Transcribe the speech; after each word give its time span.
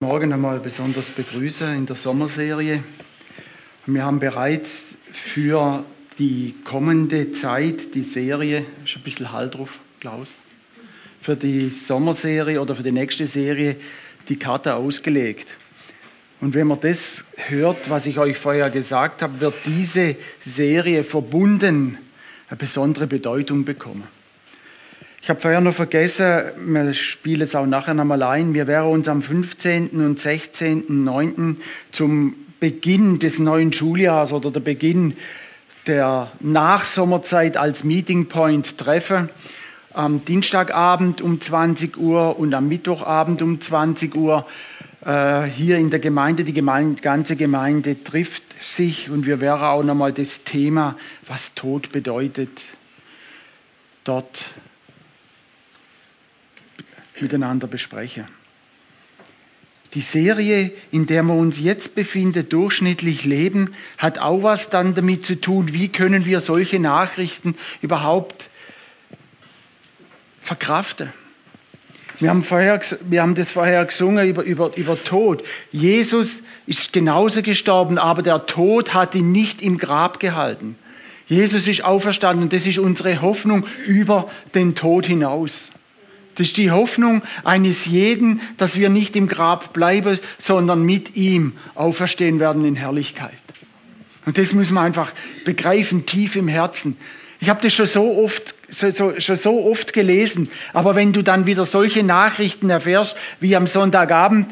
Morgen 0.00 0.30
einmal 0.30 0.60
besonders 0.60 1.08
begrüßen 1.08 1.74
in 1.74 1.86
der 1.86 1.96
Sommerserie. 1.96 2.82
Wir 3.86 4.04
haben 4.04 4.18
bereits 4.18 4.96
für 5.10 5.86
die 6.18 6.54
kommende 6.64 7.32
Zeit 7.32 7.94
die 7.94 8.02
Serie, 8.02 8.66
ist 8.84 8.96
ein 8.96 9.02
bisschen 9.02 9.32
Halt 9.32 9.54
drauf, 9.54 9.78
Klaus, 9.98 10.34
für 11.18 11.34
die 11.34 11.70
Sommerserie 11.70 12.60
oder 12.60 12.76
für 12.76 12.82
die 12.82 12.92
nächste 12.92 13.26
Serie 13.26 13.76
die 14.28 14.38
Karte 14.38 14.74
ausgelegt. 14.74 15.48
Und 16.42 16.52
wenn 16.52 16.66
man 16.66 16.78
das 16.78 17.24
hört, 17.48 17.88
was 17.88 18.04
ich 18.04 18.18
euch 18.18 18.36
vorher 18.36 18.68
gesagt 18.68 19.22
habe, 19.22 19.40
wird 19.40 19.54
diese 19.64 20.14
Serie 20.42 21.04
verbunden 21.04 21.96
eine 22.50 22.58
besondere 22.58 23.06
Bedeutung 23.06 23.64
bekommen. 23.64 24.15
Ich 25.22 25.30
habe 25.30 25.40
vorher 25.40 25.60
noch 25.60 25.74
vergessen, 25.74 26.44
wir 26.66 26.94
spielen 26.94 27.42
es 27.42 27.54
auch 27.54 27.66
nachher 27.66 27.94
nochmal 27.94 28.22
ein. 28.22 28.54
Wir 28.54 28.66
werden 28.66 28.90
uns 28.90 29.08
am 29.08 29.22
15. 29.22 29.88
und 29.90 30.20
16.09. 30.20 31.56
zum 31.90 32.34
Beginn 32.60 33.18
des 33.18 33.38
neuen 33.38 33.72
Schuljahres 33.72 34.32
oder 34.32 34.50
der 34.50 34.60
Beginn 34.60 35.16
der 35.86 36.30
Nachsommerzeit 36.40 37.56
als 37.56 37.84
Meeting 37.84 38.26
Point 38.26 38.78
treffen. 38.78 39.28
Am 39.94 40.24
Dienstagabend 40.24 41.20
um 41.20 41.40
20 41.40 41.96
Uhr 41.96 42.38
und 42.38 42.54
am 42.54 42.68
Mittwochabend 42.68 43.42
um 43.42 43.60
20 43.60 44.14
Uhr 44.14 44.46
äh, 45.04 45.44
hier 45.44 45.78
in 45.78 45.90
der 45.90 46.00
Gemeinde. 46.00 46.44
Die 46.44 46.52
Gemeinde, 46.52 47.00
ganze 47.00 47.36
Gemeinde 47.36 48.02
trifft 48.02 48.42
sich 48.62 49.10
und 49.10 49.26
wir 49.26 49.40
werden 49.40 49.62
auch 49.62 49.82
nochmal 49.82 50.12
das 50.12 50.44
Thema, 50.44 50.96
was 51.26 51.54
Tod 51.54 51.92
bedeutet, 51.92 52.50
dort 54.04 54.44
miteinander 57.20 57.66
bespreche. 57.66 58.24
Die 59.94 60.00
Serie, 60.00 60.72
in 60.90 61.06
der 61.06 61.22
wir 61.22 61.34
uns 61.34 61.60
jetzt 61.60 61.94
befinden, 61.94 62.48
durchschnittlich 62.48 63.24
leben, 63.24 63.74
hat 63.98 64.18
auch 64.18 64.42
was 64.42 64.68
dann 64.68 64.94
damit 64.94 65.24
zu 65.24 65.40
tun, 65.40 65.72
wie 65.72 65.88
können 65.88 66.26
wir 66.26 66.40
solche 66.40 66.78
Nachrichten 66.78 67.54
überhaupt 67.80 68.50
verkraften. 70.40 71.10
Wir 72.18 72.30
haben, 72.30 72.44
vorher, 72.44 72.80
wir 73.08 73.22
haben 73.22 73.34
das 73.34 73.50
vorher 73.50 73.84
gesungen 73.84 74.26
über, 74.26 74.42
über, 74.42 74.74
über 74.76 75.02
Tod. 75.02 75.44
Jesus 75.70 76.42
ist 76.66 76.92
genauso 76.92 77.42
gestorben, 77.42 77.98
aber 77.98 78.22
der 78.22 78.46
Tod 78.46 78.94
hat 78.94 79.14
ihn 79.14 79.32
nicht 79.32 79.60
im 79.60 79.76
Grab 79.76 80.18
gehalten. 80.18 80.76
Jesus 81.28 81.66
ist 81.66 81.84
auferstanden 81.84 82.44
und 82.44 82.52
das 82.52 82.66
ist 82.66 82.78
unsere 82.78 83.20
Hoffnung 83.20 83.66
über 83.86 84.30
den 84.54 84.74
Tod 84.74 85.06
hinaus. 85.06 85.72
Das 86.36 86.48
ist 86.48 86.58
die 86.58 86.70
Hoffnung 86.70 87.22
eines 87.44 87.86
jeden, 87.86 88.40
dass 88.58 88.78
wir 88.78 88.90
nicht 88.90 89.16
im 89.16 89.26
Grab 89.26 89.72
bleiben, 89.72 90.18
sondern 90.38 90.84
mit 90.84 91.16
ihm 91.16 91.54
auferstehen 91.74 92.40
werden 92.40 92.64
in 92.64 92.76
Herrlichkeit. 92.76 93.32
Und 94.26 94.36
das 94.36 94.52
muss 94.52 94.70
man 94.70 94.84
einfach 94.84 95.12
begreifen, 95.44 96.04
tief 96.04 96.36
im 96.36 96.48
Herzen. 96.48 96.96
Ich 97.40 97.48
habe 97.48 97.62
das 97.62 97.72
schon 97.72 97.86
so 97.86 98.18
oft, 98.18 98.54
so, 98.68 98.90
so, 98.90 99.18
schon 99.18 99.36
so 99.36 99.64
oft 99.66 99.92
gelesen, 99.92 100.50
aber 100.72 100.94
wenn 100.94 101.12
du 101.12 101.22
dann 101.22 101.46
wieder 101.46 101.64
solche 101.64 102.02
Nachrichten 102.02 102.68
erfährst, 102.68 103.16
wie 103.40 103.56
am 103.56 103.66
Sonntagabend, 103.66 104.50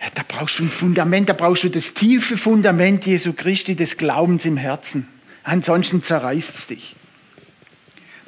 ja, 0.00 0.06
da 0.14 0.22
brauchst 0.26 0.58
du 0.58 0.64
ein 0.64 0.70
Fundament, 0.70 1.28
da 1.28 1.32
brauchst 1.32 1.64
du 1.64 1.68
das 1.68 1.94
tiefe 1.94 2.36
Fundament 2.36 3.06
Jesu 3.06 3.32
Christi 3.32 3.74
des 3.74 3.96
Glaubens 3.96 4.44
im 4.44 4.56
Herzen. 4.56 5.08
Ansonsten 5.42 6.02
zerreißt 6.02 6.54
es 6.54 6.66
dich. 6.68 6.96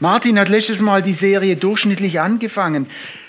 Martin 0.02 0.36
hat 0.36 0.48
letztes 0.48 0.80
Mal 0.80 1.00
die 1.00 1.12
Serie 1.12 1.54
durchschnittlich 1.54 2.18
angefangen. 2.18 2.88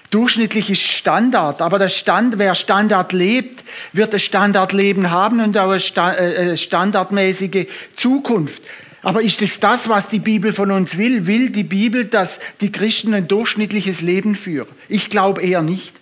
Durchschnittlich 0.10 0.72
ist 0.72 0.82
Standard, 0.82 1.62
aber 1.62 1.78
der 1.78 1.90
Stand, 1.90 2.40
wer 2.40 2.56
Standard 2.56 3.14
lebt, 3.14 3.64
wird 3.92 4.12
ein 4.12 4.20
Standardleben 4.20 5.12
haben 5.12 5.40
und 5.40 5.56
auch 5.56 5.70
eine 5.70 6.18
äh, 6.18 6.54
äh, 6.54 6.58
standardmäßige 6.58 7.68
Zukunft. 7.96 8.64
Aber 9.04 9.22
ist 9.22 9.44
es 9.44 9.60
das, 9.60 9.88
was 9.88 10.08
die 10.08 10.18
Bibel 10.18 10.52
von 10.52 10.72
uns 10.72 10.98
will? 10.98 11.28
Will 11.28 11.52
die 11.52 11.64
Bibel, 11.64 12.06
dass 12.06 12.40
die 12.60 12.72
Christen 12.72 13.14
ein 13.14 13.28
durchschnittliches 13.28 14.02
Leben 14.02 14.36
führen? 14.36 14.68
Ich 14.90 15.12
glaube 15.12 15.44
eher 15.44 15.62
nicht. 15.62 15.94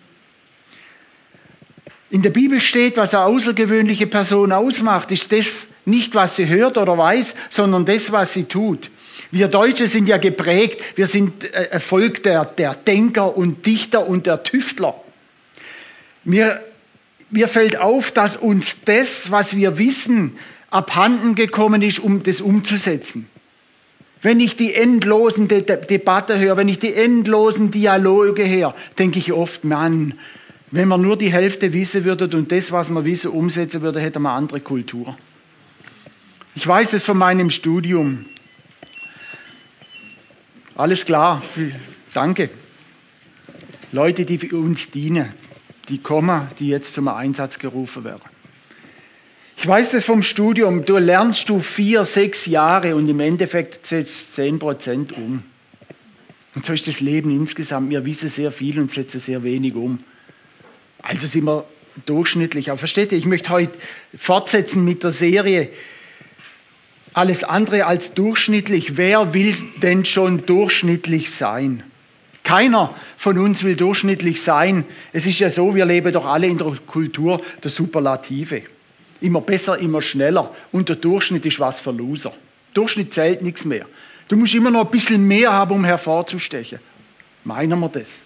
In 2.11 2.21
der 2.21 2.29
Bibel 2.29 2.61
steht, 2.61 2.95
was 2.95 3.13
eine 3.13 3.25
außergewöhnliche 3.25 4.07
Person 4.07 4.53
ausmacht, 4.53 5.11
ist 5.11 5.33
das 5.33 5.67
nicht, 5.83 6.15
was 6.15 6.37
sie 6.37 6.47
hört 6.47 6.77
oder 6.77 6.97
weiß, 6.97 7.35
sondern 7.49 7.85
das, 7.85 8.13
was 8.13 8.31
sie 8.31 8.45
tut. 8.45 8.89
Wir 9.31 9.47
Deutsche 9.47 9.87
sind 9.87 10.07
ja 10.07 10.17
geprägt, 10.17 10.97
wir 10.97 11.07
sind 11.07 11.45
äh, 11.53 11.69
ein 11.71 11.79
Volk 11.79 12.21
der, 12.23 12.43
der 12.45 12.75
Denker 12.75 13.35
und 13.37 13.65
Dichter 13.65 14.07
und 14.07 14.25
der 14.25 14.43
Tüftler. 14.43 14.93
Mir, 16.25 16.61
mir 17.29 17.47
fällt 17.47 17.79
auf, 17.79 18.11
dass 18.11 18.35
uns 18.35 18.75
das, 18.85 19.31
was 19.31 19.55
wir 19.55 19.77
wissen, 19.77 20.37
abhanden 20.69 21.35
gekommen 21.35 21.81
ist, 21.81 21.99
um 21.99 22.23
das 22.23 22.41
umzusetzen. 22.41 23.27
Wenn 24.21 24.39
ich 24.39 24.55
die 24.55 24.75
endlosen 24.75 25.47
De 25.47 25.61
Debatte 25.61 26.37
höre, 26.37 26.57
wenn 26.57 26.69
ich 26.69 26.77
die 26.77 26.93
endlosen 26.93 27.71
Dialoge 27.71 28.47
höre, 28.47 28.75
denke 28.99 29.17
ich 29.17 29.31
oft, 29.31 29.63
Mann, 29.63 30.13
wenn 30.69 30.87
man 30.87 31.01
nur 31.01 31.17
die 31.17 31.31
Hälfte 31.31 31.73
wissen 31.73 32.03
würde 32.03 32.25
und 32.37 32.51
das, 32.51 32.71
was 32.71 32.89
man 32.89 33.03
wissen, 33.03 33.31
umsetzen 33.31 33.81
würde, 33.81 33.99
hätte 33.99 34.19
man 34.19 34.37
andere 34.37 34.59
Kultur. 34.59 35.15
Ich 36.53 36.67
weiß 36.67 36.93
es 36.93 37.05
von 37.05 37.17
meinem 37.17 37.49
Studium. 37.49 38.25
Alles 40.81 41.05
klar, 41.05 41.39
danke. 42.11 42.49
Leute, 43.91 44.25
die 44.25 44.39
für 44.39 44.57
uns 44.57 44.89
dienen, 44.89 45.29
die 45.89 45.99
kommen, 45.99 46.47
die 46.57 46.69
jetzt 46.69 46.95
zum 46.95 47.07
Einsatz 47.07 47.59
gerufen 47.59 48.03
werden. 48.03 48.23
Ich 49.57 49.67
weiß 49.67 49.91
das 49.91 50.05
vom 50.05 50.23
Studium, 50.23 50.83
du 50.83 50.97
lernst 50.97 51.47
du 51.49 51.59
vier, 51.59 52.03
sechs 52.03 52.47
Jahre 52.47 52.95
und 52.95 53.07
im 53.07 53.19
Endeffekt 53.19 53.85
setzt 53.85 54.33
zehn 54.33 54.57
Prozent 54.57 55.11
um. 55.11 55.43
Und 56.55 56.65
so 56.65 56.73
ist 56.73 56.87
das 56.87 56.99
Leben 56.99 57.29
insgesamt. 57.29 57.91
Wir 57.91 58.03
wissen 58.03 58.29
sehr 58.29 58.51
viel 58.51 58.79
und 58.79 58.89
setzen 58.89 59.19
sehr 59.19 59.43
wenig 59.43 59.75
um. 59.75 59.99
Also 61.03 61.27
sind 61.27 61.43
wir 61.43 61.63
durchschnittlich. 62.07 62.71
Aber 62.71 62.79
versteht 62.79 63.11
ihr, 63.11 63.19
ich 63.19 63.27
möchte 63.27 63.51
heute 63.51 63.77
fortsetzen 64.17 64.83
mit 64.83 65.03
der 65.03 65.11
Serie 65.11 65.69
alles 67.13 67.43
andere 67.43 67.85
als 67.85 68.13
durchschnittlich. 68.13 68.97
Wer 68.97 69.33
will 69.33 69.55
denn 69.81 70.05
schon 70.05 70.45
durchschnittlich 70.45 71.31
sein? 71.31 71.83
Keiner 72.43 72.93
von 73.17 73.37
uns 73.37 73.63
will 73.63 73.75
durchschnittlich 73.75 74.41
sein. 74.41 74.83
Es 75.13 75.25
ist 75.25 75.39
ja 75.39 75.49
so, 75.49 75.75
wir 75.75 75.85
leben 75.85 76.11
doch 76.11 76.25
alle 76.25 76.47
in 76.47 76.57
der 76.57 76.71
Kultur 76.87 77.41
der 77.63 77.71
Superlative. 77.71 78.63
Immer 79.21 79.41
besser, 79.41 79.77
immer 79.77 80.01
schneller. 80.01 80.53
Und 80.71 80.89
der 80.89 80.95
Durchschnitt 80.95 81.45
ist 81.45 81.59
was 81.59 81.79
für 81.79 81.91
Loser. 81.91 82.33
Durchschnitt 82.73 83.13
zählt 83.13 83.41
nichts 83.41 83.65
mehr. 83.65 83.85
Du 84.27 84.37
musst 84.37 84.55
immer 84.55 84.71
noch 84.71 84.85
ein 84.85 84.91
bisschen 84.91 85.27
mehr 85.27 85.51
haben, 85.51 85.75
um 85.75 85.85
hervorzustechen. 85.85 86.79
Meinen 87.43 87.79
wir 87.79 87.89
das? 87.89 88.19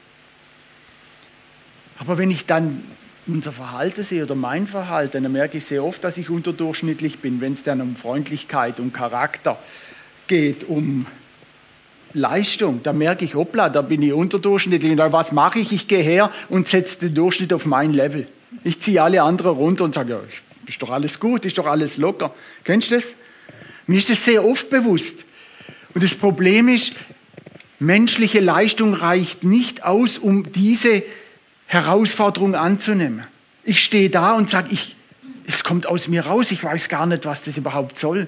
Aber 2.00 2.18
wenn 2.18 2.32
ich 2.32 2.46
dann 2.46 2.84
unser 3.28 3.52
Verhalten 3.52 4.04
sehe 4.04 4.24
oder 4.24 4.36
mein 4.36 4.68
Verhalten, 4.68 5.24
dann 5.24 5.32
merke 5.32 5.58
ich 5.58 5.66
sehr 5.66 5.84
oft, 5.84 6.04
dass 6.04 6.18
ich 6.18 6.30
unterdurchschnittlich 6.30 7.20
bin, 7.20 7.42
wenn 7.42 7.54
es 7.54 7.64
dann 7.64 7.82
um 7.82 7.96
Freundlichkeit, 7.96 8.80
um 8.80 8.94
Charakter 8.94 9.58
geht, 10.28 10.68
um 10.68 11.06
Leistung. 12.14 12.82
Da 12.84 12.94
merke 12.94 13.26
ich, 13.26 13.36
hoppla, 13.36 13.70
da 13.70 13.82
bin 13.82 14.02
ich 14.04 14.14
unterdurchschnittlich. 14.14 14.92
Und 14.92 15.12
was 15.12 15.32
mache 15.32 15.60
ich? 15.60 15.72
Ich 15.72 15.88
gehe 15.88 16.04
her 16.04 16.32
und 16.50 16.68
setze 16.68 17.00
den 17.00 17.16
Durchschnitt 17.16 17.52
auf 17.54 17.66
mein 17.66 17.94
Level. 17.94 18.28
Ich 18.64 18.80
ziehe 18.82 19.02
alle 19.02 19.22
anderen 19.22 19.56
runter 19.58 19.84
und 19.84 19.94
sage, 19.94 20.12
ja, 20.12 20.20
ist 20.68 20.82
doch 20.82 20.92
alles 20.92 21.20
gut, 21.20 21.46
ist 21.46 21.58
doch 21.58 21.68
alles 21.68 21.98
locker. 21.98 22.34
Kennst 22.64 22.92
du 22.92 22.96
das? 22.96 23.16
Mir 23.88 23.98
ist 23.98 24.10
das 24.10 24.24
sehr 24.24 24.44
oft 24.46 24.70
bewusst. 24.70 25.24
Und 25.94 26.04
das 26.04 26.16
Problem 26.16 26.70
ist, 26.70 26.94
menschliche 27.80 28.40
Leistung 28.40 28.94
reicht 28.94 29.44
nicht 29.44 29.84
aus, 29.84 30.18
um 30.18 30.52
diese 30.52 31.04
Herausforderung 31.68 32.56
anzunehmen. 32.56 33.24
Ich 33.64 33.84
stehe 33.84 34.10
da 34.10 34.34
und 34.34 34.50
sage, 34.50 34.70
ich, 34.72 34.96
es 35.48 35.64
kommt 35.64 35.88
aus 35.88 36.08
mir 36.08 36.26
raus, 36.26 36.52
ich 36.52 36.64
weiß 36.64 36.90
gar 36.90 37.06
nicht, 37.06 37.26
was 37.26 37.44
das 37.44 37.58
überhaupt 37.58 37.98
soll. 37.98 38.28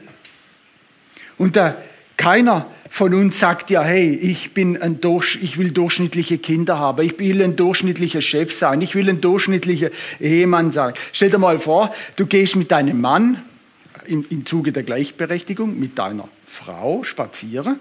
Und 1.37 1.55
da, 1.55 1.77
keiner 2.17 2.65
von 2.89 3.13
uns 3.13 3.39
sagt 3.39 3.69
ja, 3.69 3.83
hey, 3.83 4.15
ich, 4.15 4.53
bin 4.53 4.81
ein 4.81 4.99
Durch, 5.01 5.37
ich 5.41 5.57
will 5.57 5.71
durchschnittliche 5.71 6.39
Kinder 6.39 6.79
haben, 6.79 7.05
ich 7.05 7.19
will 7.19 7.43
ein 7.43 7.55
durchschnittlicher 7.55 8.21
Chef 8.21 8.51
sein, 8.51 8.81
ich 8.81 8.95
will 8.95 9.07
ein 9.09 9.21
durchschnittlicher 9.21 9.89
Ehemann 10.19 10.71
sein. 10.71 10.93
Stell 11.13 11.29
dir 11.29 11.37
mal 11.37 11.59
vor, 11.59 11.93
du 12.15 12.25
gehst 12.25 12.55
mit 12.55 12.71
deinem 12.71 12.99
Mann 13.01 13.37
im, 14.07 14.25
im 14.29 14.45
Zuge 14.45 14.71
der 14.71 14.83
Gleichberechtigung 14.83 15.79
mit 15.79 15.99
deiner 15.99 16.27
Frau 16.47 17.03
spazieren 17.03 17.79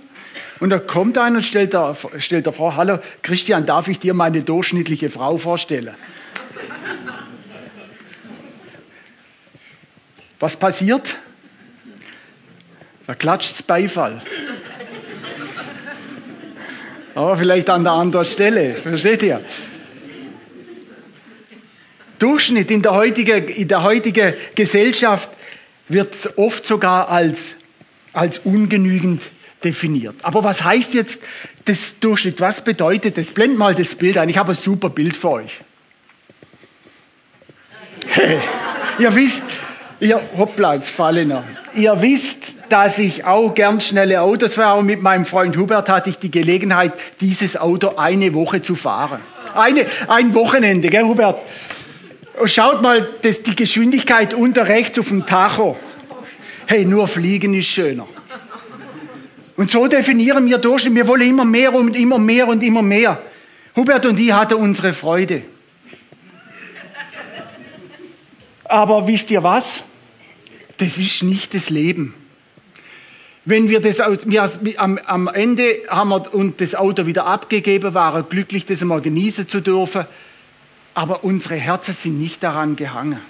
und 0.61 0.71
da 0.71 0.79
kommt 0.79 1.19
einer 1.19 1.37
und 1.37 1.43
stellt 1.43 1.73
der, 1.73 1.97
stellt 2.19 2.47
der 2.47 2.53
Frau, 2.53 2.75
hallo 2.77 2.99
Christian, 3.23 3.67
darf 3.67 3.89
ich 3.89 3.99
dir 3.99 4.15
meine 4.15 4.43
durchschnittliche 4.43 5.11
Frau 5.11 5.37
vorstellen? 5.37 5.95
Was 10.41 10.57
passiert? 10.57 11.17
Da 13.07 13.15
klatscht 13.15 13.53
es 13.53 13.63
Beifall. 13.63 14.21
Aber 17.15 17.37
vielleicht 17.37 17.71
an 17.71 17.85
der 17.85 17.93
anderen 17.93 18.27
Stelle, 18.27 18.75
versteht 18.75 19.23
ihr? 19.23 19.41
Durchschnitt 22.19 22.71
in 22.71 22.83
der 22.83 22.93
heutigen, 22.93 23.49
in 23.49 23.69
der 23.69 23.83
heutigen 23.83 24.35
Gesellschaft 24.55 25.31
wird 25.89 26.37
oft 26.37 26.67
sogar 26.67 27.09
als, 27.09 27.57
als 28.13 28.41
ungenügend 28.41 29.23
definiert. 29.67 30.17
Aber 30.23 30.45
was 30.45 30.63
heißt 30.63 30.95
jetzt 30.95 31.23
das 31.65 31.99
Durchschnitt? 31.99 32.41
Was 32.41 32.63
bedeutet 32.63 33.19
das? 33.19 33.29
Blend 33.29 33.59
mal 33.59 33.75
das 33.75 33.95
Bild 33.95 34.17
ein. 34.17 34.29
Ich 34.29 34.39
habe 34.39 34.53
ein 34.53 34.55
super 34.55 34.89
Bild 34.89 35.17
für 35.17 35.31
euch. 35.31 35.61
Hey, 38.09 38.39
ihr 38.99 39.15
wisst, 39.15 39.43
ihr, 40.01 40.21
hoppla, 40.39 40.75
jetzt 40.77 40.91
falle 40.91 41.27
noch. 41.27 41.43
Ihr 41.75 42.01
wisst, 42.01 42.55
dass 42.69 42.99
ich 42.99 43.25
auch 43.25 43.55
gern 43.55 43.81
schnelle 43.81 44.23
Autos 44.23 44.55
fahre. 44.55 44.79
Und 44.79 44.87
mit 44.87 45.03
meinem 45.03 45.25
Freund 45.25 45.57
Hubert 45.57 45.89
hatte 45.89 46.11
ich 46.11 46.19
die 46.19 46.31
Gelegenheit, 46.31 46.93
dieses 47.21 47.57
Auto 47.57 47.97
eine 47.97 48.33
Woche 48.35 48.63
zu 48.63 48.75
fahren. 48.75 49.21
Eine, 49.55 49.87
ein 50.09 50.33
Wochenende, 50.35 50.89
gell, 50.89 51.05
Hubert? 51.05 51.41
Schaut 52.45 52.83
mal, 52.83 53.09
das, 53.23 53.43
die 53.43 53.57
Geschwindigkeit 53.57 54.35
unter 54.35 54.69
rechts 54.69 54.99
auf 54.99 55.09
dem 55.09 55.27
Tacho. 55.27 55.77
Hey, 56.67 56.85
nur 56.85 57.09
Fliegen 57.09 57.55
ist 57.55 57.67
schöner. 57.67 58.07
Und 59.57 59.71
so 59.71 59.87
definieren 59.87 60.47
wir 60.47 60.59
durch. 60.59 60.93
Wir 60.95 61.07
wollen 61.09 61.29
immer 61.29 61.45
mehr 61.45 61.73
und 61.73 61.97
immer 61.97 62.19
mehr 62.19 62.47
und 62.49 62.63
immer 62.63 62.83
mehr. 62.83 63.19
Hubert 63.75 64.07
und 64.07 64.19
ich 64.19 64.33
hatten 64.33 64.55
unsere 64.55 64.93
Freude. 64.93 65.43
Aber 68.65 69.07
wisst 69.07 69.31
ihr 69.31 69.43
was? 69.43 69.83
Das 70.79 70.99
ist 70.99 71.23
nicht 71.23 71.55
das 71.55 71.71
Leben. 71.71 72.15
Wenn 73.45 73.71
wir 73.71 73.81
das 73.81 74.01
aus, 74.01 74.29
wir, 74.29 74.51
am, 74.79 74.99
am 74.99 75.29
Ende 75.29 75.83
haben 75.89 76.09
wir 76.09 76.35
und 76.35 76.61
das 76.61 76.75
Auto 76.75 77.07
wieder 77.07 77.27
abgegeben, 77.27 77.95
waren 77.95 78.29
glücklich, 78.29 78.67
das 78.67 78.83
einmal 78.83 79.01
genießen 79.01 79.49
zu 79.49 79.61
dürfen. 79.61 80.05
Aber 80.95 81.23
unsere 81.23 81.55
Herzen 81.55 81.95
sind 81.95 82.19
nicht 82.19 82.43
daran 82.43 82.75
gehangen. 82.75 83.21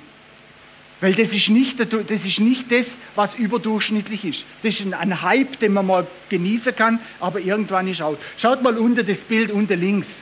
Weil 1.00 1.14
das 1.14 1.34
ist, 1.34 1.50
nicht, 1.50 1.78
das 1.78 2.25
ist 2.25 2.40
nicht 2.40 2.72
das, 2.72 2.96
was 3.16 3.34
überdurchschnittlich 3.34 4.25
ist. 4.25 4.44
Das 4.62 4.81
ist 4.81 4.94
ein 4.94 5.22
Hype, 5.22 5.58
den 5.58 5.75
man 5.75 5.87
mal 5.87 6.06
genießen 6.31 6.75
kann, 6.75 6.98
aber 7.20 7.38
irgendwann 7.40 7.87
ist 7.87 8.00
out. 8.00 8.19
Schaut 8.38 8.62
mal 8.62 8.78
unter 8.78 9.02
das 9.02 9.19
Bild 9.19 9.50
unten 9.50 9.78
links. 9.78 10.20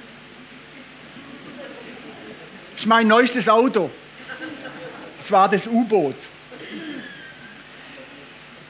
Das 2.72 2.82
ist 2.82 2.86
mein 2.86 3.06
neuestes 3.06 3.48
Auto. 3.48 3.88
Das 5.18 5.30
war 5.30 5.48
das 5.48 5.68
U-Boot. 5.68 6.16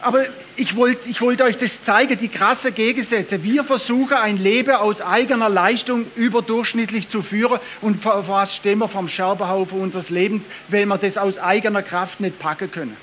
Aber 0.04 0.22
ich 0.56 0.76
wollte 0.76 1.08
ich 1.08 1.22
wollt 1.22 1.40
euch 1.40 1.56
das 1.56 1.82
zeigen, 1.82 2.18
die 2.18 2.28
krasse 2.28 2.72
Gegensätze. 2.72 3.42
Wir 3.42 3.64
versuchen 3.64 4.18
ein 4.18 4.36
Leben 4.36 4.74
aus 4.74 5.00
eigener 5.00 5.48
Leistung 5.48 6.04
überdurchschnittlich 6.14 7.08
zu 7.08 7.22
führen 7.22 7.58
und 7.80 8.02
vor 8.02 8.28
was 8.28 8.54
stehen 8.54 8.80
wir 8.80 8.88
vom 8.88 9.08
Scherbenhaufen 9.08 9.80
unseres 9.80 10.10
Lebens, 10.10 10.42
weil 10.68 10.84
wir 10.84 10.98
das 10.98 11.16
aus 11.16 11.38
eigener 11.38 11.82
Kraft 11.82 12.20
nicht 12.20 12.38
packen 12.38 12.70
können. 12.70 12.94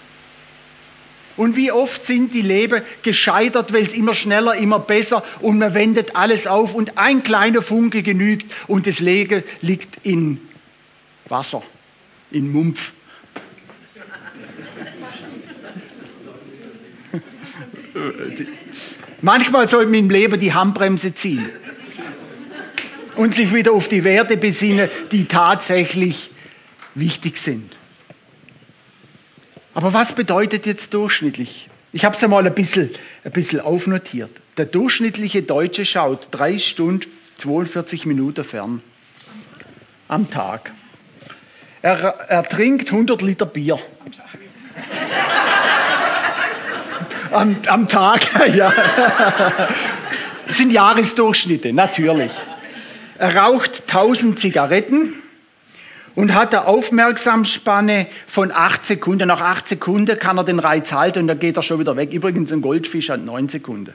Und 1.38 1.56
wie 1.56 1.72
oft 1.72 2.06
sind 2.06 2.36
die 2.36 2.44
Leben 2.44 2.84
gescheitert, 3.02 3.74
weil 3.74 3.82
es 3.84 3.96
immer 3.96 4.14
schneller, 4.14 4.54
immer 4.54 4.78
besser 4.78 5.24
und 5.40 5.58
man 5.58 5.74
wendet 5.74 6.16
alles 6.16 6.46
auf 6.46 6.76
und 6.76 7.00
ein 7.00 7.24
kleiner 7.24 7.64
Funke 7.64 8.04
genügt 8.04 8.52
und 8.68 8.86
das 8.86 9.00
Leben 9.00 9.44
liegt 9.62 10.06
in 10.06 10.40
Wasser, 11.26 11.64
in 12.30 12.52
Mumpf. 12.52 12.92
Manchmal 19.22 19.68
soll 19.68 19.86
man 19.86 19.96
im 19.96 20.10
Leben 20.10 20.40
die 20.40 20.54
Handbremse 20.54 21.14
ziehen 21.14 21.48
und 23.16 23.36
sich 23.36 23.54
wieder 23.54 23.74
auf 23.74 23.88
die 23.88 24.04
Werte 24.04 24.38
besinnen, 24.38 24.90
die 25.12 25.26
tatsächlich 25.26 26.32
wichtig 26.96 27.38
sind. 27.38 27.72
Aber 29.74 29.94
was 29.94 30.14
bedeutet 30.14 30.66
jetzt 30.66 30.94
durchschnittlich? 30.94 31.70
Ich 31.94 32.06
habe 32.06 32.16
es 32.16 32.24
einmal 32.24 32.46
ein 32.46 32.56
bisschen, 32.56 32.90
ein 33.24 33.32
bisschen 33.32 33.62
aufnotiert. 33.62 34.32
Der 34.58 34.66
durchschnittliche 34.66 35.44
Deutsche 35.44 35.86
schaut 35.86 36.28
drei 36.32 36.58
Stunden 36.58 37.06
42 37.38 38.06
Minuten 38.06 38.44
fern 38.44 38.82
am 40.08 40.30
Tag. 40.30 40.72
Er, 41.82 41.96
er 41.96 42.44
trinkt 42.44 42.92
100 42.92 43.22
Liter 43.22 43.46
Bier. 43.46 43.80
Am, 47.32 47.56
am 47.68 47.88
Tag, 47.88 48.22
ja. 48.56 48.74
Das 50.48 50.58
sind 50.58 50.72
Jahresdurchschnitte, 50.72 51.74
natürlich. 51.74 52.32
Er 53.18 53.36
raucht 53.36 53.84
1000 53.88 54.40
Zigaretten 54.40 55.14
und 56.16 56.34
hat 56.34 56.54
eine 56.54 56.66
Aufmerksamsspanne 56.66 58.08
von 58.28 58.52
8 58.52 58.86
Sekunden. 58.86 59.28
Nach 59.28 59.42
8 59.42 59.68
Sekunden 59.68 60.18
kann 60.18 60.38
er 60.38 60.44
den 60.44 60.60
Reiz 60.60 60.92
halten 60.92 61.20
und 61.20 61.28
dann 61.28 61.40
geht 61.40 61.58
er 61.58 61.64
schon 61.64 61.80
wieder 61.80 61.96
weg. 61.96 62.12
Übrigens, 62.12 62.52
ein 62.52 62.62
Goldfisch 62.62 63.10
hat 63.10 63.24
9 63.24 63.50
Sekunden. 63.50 63.94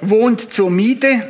Wohnt 0.00 0.52
zur 0.52 0.70
Miete 0.70 1.22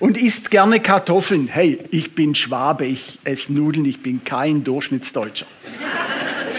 und 0.00 0.20
isst 0.20 0.50
gerne 0.50 0.80
Kartoffeln. 0.80 1.48
Hey, 1.48 1.78
ich 1.90 2.14
bin 2.14 2.34
Schwabe, 2.34 2.84
ich 2.84 3.20
esse 3.24 3.52
Nudeln, 3.52 3.86
ich 3.86 4.02
bin 4.02 4.22
kein 4.24 4.64
Durchschnittsdeutscher. 4.64 5.46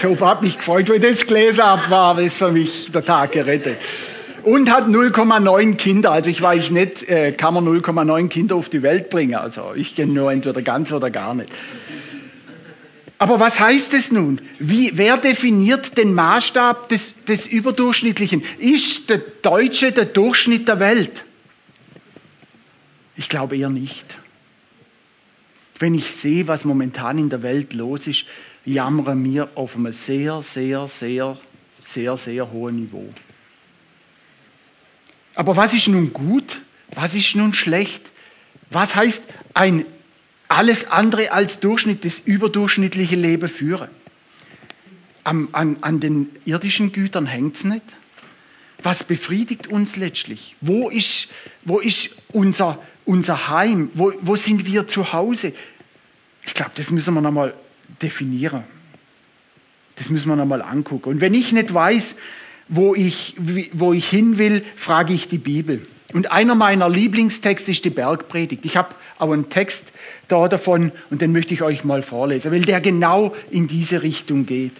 Ich 0.03 0.19
habe 0.19 0.43
mich 0.43 0.57
gefreut, 0.57 0.89
weil 0.89 0.99
das 0.99 1.25
Gläser 1.25 1.63
ab 1.63 1.89
war, 1.89 2.19
ist 2.19 2.35
für 2.35 2.51
mich 2.51 2.91
der 2.91 3.05
Tag 3.05 3.31
gerettet. 3.31 3.77
Und 4.43 4.69
hat 4.69 4.87
0,9 4.87 5.75
Kinder. 5.75 6.11
Also 6.11 6.29
ich 6.29 6.41
weiß 6.41 6.71
nicht, 6.71 7.09
äh, 7.09 7.31
kann 7.31 7.53
man 7.53 7.65
0,9 7.65 8.27
Kinder 8.27 8.55
auf 8.55 8.67
die 8.67 8.81
Welt 8.83 9.09
bringen. 9.09 9.35
Also 9.35 9.71
ich 9.75 9.95
kenne 9.95 10.11
nur 10.11 10.29
entweder 10.29 10.61
ganz 10.61 10.91
oder 10.91 11.09
gar 11.09 11.33
nicht. 11.33 11.49
Aber 13.17 13.39
was 13.39 13.61
heißt 13.61 13.93
es 13.93 14.11
nun? 14.11 14.41
Wie, 14.59 14.91
wer 14.95 15.15
definiert 15.15 15.97
den 15.97 16.13
Maßstab 16.13 16.89
des, 16.89 17.23
des 17.23 17.47
Überdurchschnittlichen? 17.47 18.43
Ist 18.57 19.09
der 19.09 19.21
Deutsche 19.41 19.93
der 19.93 20.05
Durchschnitt 20.05 20.67
der 20.67 20.81
Welt? 20.81 21.23
Ich 23.15 23.29
glaube 23.29 23.55
eher 23.55 23.69
nicht. 23.69 24.17
Wenn 25.79 25.95
ich 25.95 26.11
sehe, 26.11 26.49
was 26.49 26.65
momentan 26.65 27.17
in 27.17 27.29
der 27.29 27.41
Welt 27.41 27.73
los 27.73 28.07
ist, 28.07 28.25
jammern 28.65 29.23
wir 29.23 29.49
auf 29.55 29.75
einem 29.75 29.93
sehr, 29.93 30.41
sehr, 30.41 30.87
sehr, 30.87 31.37
sehr, 31.85 32.17
sehr 32.17 32.51
hohen 32.51 32.75
Niveau. 32.75 33.13
Aber 35.35 35.55
was 35.55 35.73
ist 35.73 35.87
nun 35.87 36.13
gut? 36.13 36.61
Was 36.91 37.15
ist 37.15 37.35
nun 37.35 37.53
schlecht? 37.53 38.01
Was 38.69 38.95
heißt 38.95 39.23
ein 39.53 39.85
alles 40.47 40.91
andere 40.91 41.31
als 41.31 41.59
Durchschnitt, 41.59 42.05
das 42.05 42.19
überdurchschnittliche 42.19 43.15
Leben 43.15 43.49
führen? 43.49 43.89
Am, 45.23 45.49
an, 45.53 45.77
an 45.81 45.99
den 45.99 46.29
irdischen 46.45 46.91
Gütern 46.91 47.25
hängt 47.25 47.55
es 47.55 47.63
nicht. 47.63 47.83
Was 48.83 49.03
befriedigt 49.03 49.67
uns 49.67 49.95
letztlich? 49.95 50.55
Wo 50.59 50.89
ist, 50.89 51.29
wo 51.63 51.79
ist 51.79 52.17
unser, 52.29 52.77
unser 53.05 53.47
Heim? 53.47 53.89
Wo, 53.93 54.11
wo 54.21 54.35
sind 54.35 54.65
wir 54.65 54.87
zu 54.87 55.13
Hause? 55.13 55.53
Ich 56.45 56.53
glaube, 56.53 56.71
das 56.75 56.91
müssen 56.91 57.13
wir 57.13 57.21
nochmal 57.21 57.53
definieren. 58.01 58.63
Das 59.95 60.09
müssen 60.09 60.29
wir 60.29 60.35
nochmal 60.35 60.61
angucken. 60.61 61.09
Und 61.09 61.21
wenn 61.21 61.33
ich 61.33 61.51
nicht 61.51 61.73
weiß, 61.73 62.15
wo 62.67 62.95
ich, 62.95 63.35
wo 63.73 63.93
ich 63.93 64.09
hin 64.09 64.37
will, 64.37 64.63
frage 64.75 65.13
ich 65.13 65.27
die 65.27 65.37
Bibel. 65.37 65.85
Und 66.13 66.31
einer 66.31 66.55
meiner 66.55 66.89
Lieblingstexte 66.89 67.71
ist 67.71 67.85
die 67.85 67.89
Bergpredigt. 67.89 68.65
Ich 68.65 68.77
habe 68.77 68.93
auch 69.17 69.31
einen 69.31 69.49
Text 69.49 69.91
da 70.27 70.47
davon 70.47 70.91
und 71.09 71.21
den 71.21 71.31
möchte 71.31 71.53
ich 71.53 71.63
euch 71.63 71.83
mal 71.83 72.03
vorlesen, 72.03 72.51
weil 72.51 72.61
der 72.61 72.81
genau 72.81 73.35
in 73.49 73.67
diese 73.67 74.03
Richtung 74.03 74.45
geht. 74.45 74.73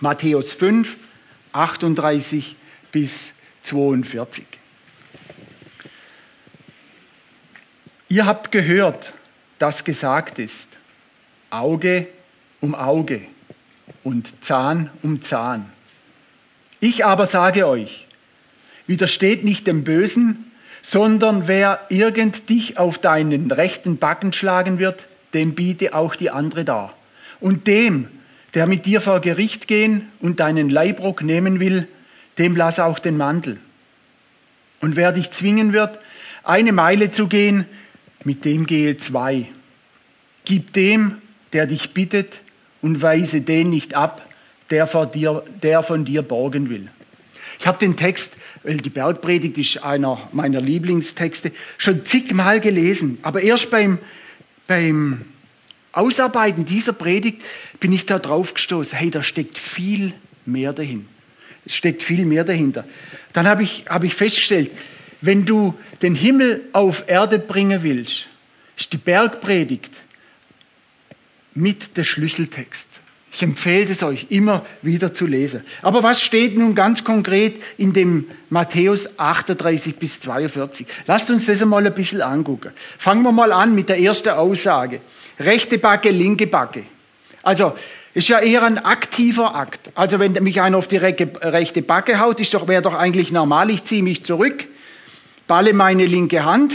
Matthäus 0.00 0.52
5, 0.52 0.96
38 1.52 2.56
bis 2.92 3.32
42. 3.62 4.44
Ihr 8.08 8.24
habt 8.24 8.52
gehört, 8.52 9.12
dass 9.58 9.84
gesagt 9.84 10.38
ist, 10.38 10.68
Auge 11.50 12.08
um 12.60 12.74
Auge 12.74 13.20
und 14.04 14.44
Zahn 14.44 14.90
um 15.02 15.22
Zahn. 15.22 15.66
Ich 16.80 17.04
aber 17.04 17.26
sage 17.26 17.66
euch, 17.66 18.06
widersteht 18.86 19.44
nicht 19.44 19.66
dem 19.66 19.84
Bösen, 19.84 20.50
sondern 20.82 21.48
wer 21.48 21.80
irgend 21.88 22.48
dich 22.48 22.78
auf 22.78 22.98
deinen 22.98 23.50
rechten 23.50 23.98
Backen 23.98 24.32
schlagen 24.32 24.78
wird, 24.78 25.04
dem 25.34 25.54
biete 25.54 25.94
auch 25.94 26.14
die 26.14 26.30
andere 26.30 26.64
dar. 26.64 26.94
Und 27.40 27.66
dem, 27.66 28.08
der 28.54 28.66
mit 28.66 28.86
dir 28.86 29.00
vor 29.00 29.20
Gericht 29.20 29.68
gehen 29.68 30.08
und 30.20 30.40
deinen 30.40 30.70
Leibrock 30.70 31.22
nehmen 31.22 31.60
will, 31.60 31.88
dem 32.38 32.56
lass 32.56 32.78
auch 32.78 32.98
den 32.98 33.16
Mantel. 33.16 33.58
Und 34.80 34.96
wer 34.96 35.12
dich 35.12 35.30
zwingen 35.30 35.72
wird, 35.72 35.98
eine 36.44 36.72
Meile 36.72 37.10
zu 37.10 37.26
gehen, 37.26 37.66
mit 38.24 38.44
dem 38.44 38.66
gehe 38.66 38.96
zwei. 38.96 39.46
Gib 40.44 40.72
dem, 40.72 41.18
der 41.52 41.66
dich 41.66 41.92
bittet, 41.92 42.38
und 42.82 43.02
weise 43.02 43.40
den 43.40 43.70
nicht 43.70 43.94
ab, 43.94 44.26
der, 44.70 44.86
von 44.86 45.10
dir, 45.10 45.42
der 45.62 45.82
von 45.82 46.04
dir 46.04 46.22
borgen 46.22 46.70
will. 46.70 46.84
Ich 47.58 47.66
habe 47.66 47.78
den 47.78 47.96
Text, 47.96 48.34
weil 48.62 48.76
die 48.76 48.90
Bergpredigt 48.90 49.58
ist 49.58 49.84
einer 49.84 50.20
meiner 50.32 50.60
Lieblingstexte, 50.60 51.52
schon 51.76 52.04
zigmal 52.04 52.60
gelesen, 52.60 53.18
aber 53.22 53.42
erst 53.42 53.70
beim, 53.70 53.98
beim 54.66 55.24
Ausarbeiten 55.92 56.64
dieser 56.64 56.92
Predigt 56.92 57.42
bin 57.80 57.92
ich 57.92 58.06
da 58.06 58.18
drauf 58.18 58.54
gestoßen. 58.54 58.96
Hey, 58.96 59.10
da 59.10 59.22
steckt 59.22 59.58
viel 59.58 60.12
mehr 60.46 60.72
dahin. 60.72 61.06
Es 61.66 61.74
steckt 61.74 62.02
viel 62.02 62.24
mehr 62.24 62.44
dahinter. 62.44 62.84
Dann 63.32 63.46
habe 63.46 63.62
ich, 63.62 63.84
habe 63.88 64.06
ich 64.06 64.14
festgestellt, 64.14 64.70
wenn 65.20 65.44
du 65.44 65.74
den 66.02 66.14
Himmel 66.14 66.62
auf 66.72 67.04
Erde 67.08 67.38
bringen 67.38 67.82
willst, 67.82 68.28
ist 68.76 68.92
die 68.92 68.98
Bergpredigt 68.98 69.90
mit 71.58 71.96
der 71.96 72.04
Schlüsseltext. 72.04 73.00
Ich 73.30 73.42
empfehle 73.42 73.90
es 73.90 74.02
euch 74.02 74.26
immer 74.30 74.64
wieder 74.80 75.12
zu 75.12 75.26
lesen. 75.26 75.62
Aber 75.82 76.02
was 76.02 76.22
steht 76.22 76.56
nun 76.56 76.74
ganz 76.74 77.04
konkret 77.04 77.60
in 77.76 77.92
dem 77.92 78.26
Matthäus 78.48 79.18
38 79.18 79.96
bis 79.96 80.20
42? 80.20 80.86
Lasst 81.06 81.30
uns 81.30 81.46
das 81.46 81.60
einmal 81.60 81.86
ein 81.86 81.94
bisschen 81.94 82.22
angucken. 82.22 82.70
Fangen 82.96 83.22
wir 83.22 83.32
mal 83.32 83.52
an 83.52 83.74
mit 83.74 83.90
der 83.90 84.00
ersten 84.00 84.30
Aussage. 84.30 85.00
Rechte 85.38 85.78
Backe, 85.78 86.10
linke 86.10 86.46
Backe. 86.46 86.84
Also, 87.42 87.74
ist 88.14 88.28
ja 88.28 88.40
eher 88.40 88.62
ein 88.62 88.78
aktiver 88.78 89.54
Akt. 89.54 89.90
Also, 89.94 90.18
wenn 90.18 90.32
mich 90.32 90.60
einer 90.60 90.78
auf 90.78 90.88
die 90.88 90.96
rechte 90.96 91.82
Backe 91.82 92.18
haut, 92.18 92.40
doch, 92.54 92.66
wäre 92.66 92.82
doch 92.82 92.94
eigentlich 92.94 93.30
normal, 93.30 93.70
ich 93.70 93.84
ziehe 93.84 94.02
mich 94.02 94.24
zurück, 94.24 94.64
balle 95.46 95.74
meine 95.74 96.06
linke 96.06 96.44
Hand 96.44 96.72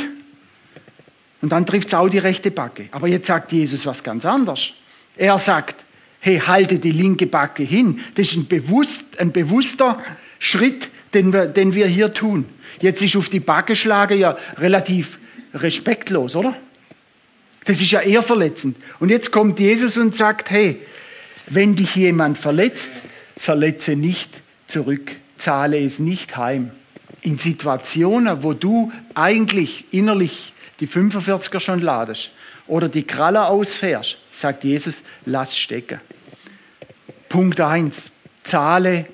und 1.43 1.50
dann 1.50 1.65
trifft 1.65 1.89
es 1.89 1.93
auch 1.93 2.07
die 2.07 2.19
rechte 2.19 2.51
Backe. 2.51 2.85
Aber 2.91 3.09
jetzt 3.09 3.27
sagt 3.27 3.51
Jesus 3.51 3.85
was 3.85 4.01
ganz 4.01 4.25
anderes. 4.25 4.75
Er 5.17 5.38
sagt, 5.38 5.75
hey, 6.21 6.39
halte 6.39 6.79
die 6.79 6.91
linke 6.91 7.27
Backe 7.27 7.63
hin. 7.63 8.00
Das 8.15 8.29
ist 8.29 8.38
ein, 8.38 8.47
bewusst, 8.47 9.19
ein 9.19 9.33
bewusster 9.33 10.01
Schritt, 10.39 10.89
den 11.13 11.33
wir, 11.33 11.47
den 11.47 11.75
wir 11.75 11.85
hier 11.85 12.13
tun. 12.13 12.45
Jetzt 12.79 13.01
ist 13.01 13.17
auf 13.17 13.27
die 13.27 13.41
Backe 13.41 13.75
schlagen 13.75 14.17
ja 14.17 14.38
relativ 14.57 15.19
respektlos, 15.53 16.38
oder? 16.38 16.55
Das 17.65 17.81
ist 17.81 17.91
ja 17.91 18.00
eher 18.00 18.23
verletzend. 18.23 18.77
Und 19.01 19.09
jetzt 19.09 19.33
kommt 19.33 19.59
Jesus 19.59 19.97
und 19.97 20.15
sagt, 20.15 20.50
hey, 20.50 20.79
wenn 21.47 21.75
dich 21.75 21.97
jemand 21.97 22.38
verletzt, 22.38 22.91
verletze 23.35 23.97
nicht 23.97 24.29
zurück, 24.67 25.12
zahle 25.38 25.83
es 25.83 26.00
nicht 26.00 26.38
heim. 26.38 26.71
In 27.21 27.38
Situationen, 27.38 28.43
wo 28.43 28.53
du 28.53 28.93
eigentlich 29.13 29.83
innerlich 29.91 30.52
die 30.80 30.88
45er 30.88 31.60
schon 31.60 31.82
ladest 31.82 32.32
oder 32.68 32.89
die 32.89 33.03
Kralle 33.03 33.46
ausfährst, 33.46 34.18
sagt 34.32 34.63
Jesus, 34.63 35.03
lass 35.25 35.58
stecken. 35.58 36.00
Punkt 37.30 37.60
1. 37.60 38.12
Zahle 38.44 39.06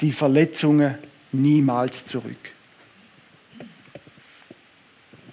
die 0.00 0.12
Verletzungen 0.12 0.96
niemals 1.32 2.06
zurück. 2.06 2.36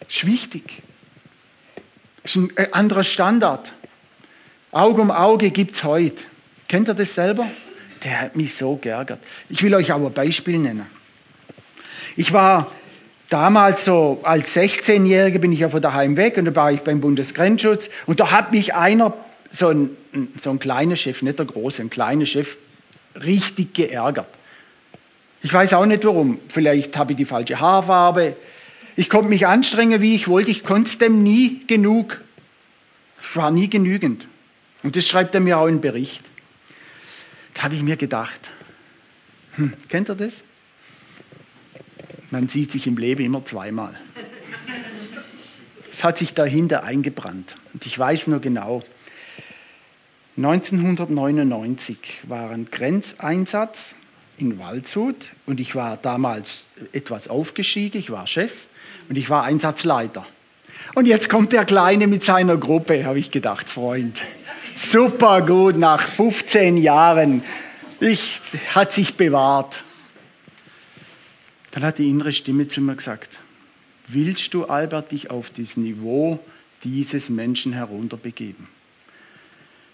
Ist 0.07 0.25
wichtig. 0.25 0.81
Ist 2.23 2.35
ein 2.35 2.73
anderer 2.73 3.03
Standard. 3.03 3.71
Auge 4.71 5.01
um 5.01 5.11
Auge 5.11 5.51
gibt 5.51 5.75
es 5.75 5.83
heute. 5.83 6.23
Kennt 6.67 6.87
ihr 6.87 6.93
das 6.93 7.13
selber? 7.13 7.47
Der 8.03 8.21
hat 8.21 8.35
mich 8.35 8.55
so 8.55 8.75
geärgert. 8.75 9.19
Ich 9.49 9.61
will 9.63 9.73
euch 9.75 9.91
aber 9.91 10.07
ein 10.07 10.13
Beispiel 10.13 10.57
nennen. 10.57 10.85
Ich 12.15 12.33
war 12.33 12.71
damals 13.31 13.85
so, 13.85 14.19
als 14.23 14.55
16-Jähriger 14.55 15.39
bin 15.39 15.51
ich 15.51 15.61
ja 15.61 15.69
von 15.69 15.81
daheim 15.81 16.17
weg 16.17 16.37
und 16.37 16.45
da 16.45 16.55
war 16.55 16.71
ich 16.71 16.81
beim 16.81 17.01
Bundesgrenzschutz 17.01 17.89
und 18.05 18.19
da 18.19 18.31
hat 18.31 18.51
mich 18.51 18.75
einer 18.75 19.13
so 19.49 19.69
ein, 19.69 19.89
so 20.39 20.51
ein 20.51 20.59
kleiner 20.59 20.95
Chef, 20.95 21.21
nicht 21.21 21.39
der 21.39 21.45
große, 21.45 21.81
ein 21.81 21.89
kleiner 21.89 22.25
Chef, 22.25 22.57
richtig 23.15 23.73
geärgert. 23.73 24.27
Ich 25.43 25.51
weiß 25.51 25.73
auch 25.73 25.85
nicht 25.85 26.05
warum. 26.05 26.39
Vielleicht 26.49 26.97
habe 26.97 27.13
ich 27.13 27.17
die 27.17 27.25
falsche 27.25 27.59
Haarfarbe. 27.59 28.35
Ich 28.95 29.09
konnte 29.09 29.29
mich 29.29 29.47
anstrengen, 29.47 30.01
wie 30.01 30.13
ich 30.13 30.27
wollte. 30.27 30.51
Ich 30.51 30.63
konnte 30.63 30.89
es 30.89 30.97
dem 30.97 31.23
nie 31.23 31.65
genug. 31.65 32.21
Ich 33.21 33.35
war 33.35 33.49
nie 33.49 33.69
genügend. 33.69 34.25
Und 34.83 34.95
das 34.95 35.07
schreibt 35.07 35.33
er 35.33 35.41
mir 35.41 35.57
auch 35.57 35.67
im 35.67 35.81
Bericht. 35.81 36.21
Da 37.53 37.63
habe 37.63 37.75
ich 37.75 37.81
mir 37.81 37.95
gedacht, 37.95 38.51
hm, 39.55 39.73
kennt 39.89 40.09
ihr 40.09 40.15
das? 40.15 40.43
Man 42.31 42.47
sieht 42.47 42.71
sich 42.71 42.87
im 42.87 42.97
Leben 42.97 43.25
immer 43.25 43.45
zweimal. 43.45 43.93
Es 45.91 46.03
hat 46.03 46.17
sich 46.17 46.33
dahinter 46.33 46.83
eingebrannt. 46.83 47.55
Und 47.73 47.85
ich 47.85 47.99
weiß 47.99 48.27
nur 48.27 48.39
genau, 48.39 48.81
1999 50.37 52.21
war 52.23 52.51
ein 52.51 52.69
Grenzeinsatz 52.71 53.95
in 54.37 54.57
Waldshut 54.59 55.31
und 55.45 55.59
ich 55.59 55.75
war 55.75 55.97
damals 55.97 56.67
etwas 56.93 57.27
aufgestiegen, 57.27 57.99
ich 57.99 58.11
war 58.11 58.25
Chef 58.27 58.65
und 59.09 59.17
ich 59.17 59.29
war 59.29 59.43
Einsatzleiter. 59.43 60.25
Und 60.95 61.05
jetzt 61.05 61.29
kommt 61.29 61.51
der 61.51 61.65
Kleine 61.65 62.07
mit 62.07 62.23
seiner 62.23 62.57
Gruppe, 62.57 63.05
habe 63.05 63.19
ich 63.19 63.29
gedacht, 63.31 63.69
Freund. 63.69 64.21
Super 64.75 65.41
gut, 65.41 65.77
nach 65.77 66.01
15 66.01 66.77
Jahren. 66.77 67.43
Ich, 67.99 68.41
hat 68.73 68.91
sich 68.91 69.15
bewahrt. 69.15 69.83
Dann 71.71 71.83
hat 71.83 71.97
die 71.97 72.09
innere 72.09 72.33
Stimme 72.33 72.67
zu 72.67 72.81
mir 72.81 72.95
gesagt, 72.95 73.39
willst 74.07 74.53
du, 74.53 74.65
Albert, 74.65 75.11
dich 75.11 75.31
auf 75.31 75.49
das 75.49 75.77
Niveau 75.77 76.39
dieses 76.83 77.29
Menschen 77.29 77.73
herunterbegeben? 77.73 78.67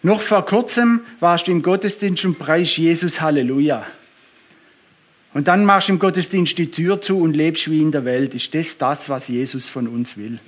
Noch 0.03 0.21
vor 0.21 0.45
kurzem 0.45 1.01
warst 1.19 1.47
du 1.47 1.51
im 1.51 1.61
Gottesdienst 1.61 2.25
und 2.25 2.39
preist 2.39 2.77
Jesus 2.77 3.21
Halleluja. 3.21 3.85
Und 5.33 5.47
dann 5.47 5.65
machst 5.65 5.89
du 5.89 5.93
im 5.93 5.99
Gottesdienst 5.99 6.57
die 6.57 6.71
Tür 6.71 7.01
zu 7.01 7.19
und 7.19 7.35
lebst 7.35 7.69
wie 7.69 7.81
in 7.81 7.91
der 7.91 8.05
Welt. 8.05 8.33
Ist 8.33 8.53
das 8.55 8.77
das, 8.77 9.09
was 9.09 9.27
Jesus 9.27 9.69
von 9.69 9.87
uns 9.87 10.17
will? 10.17 10.39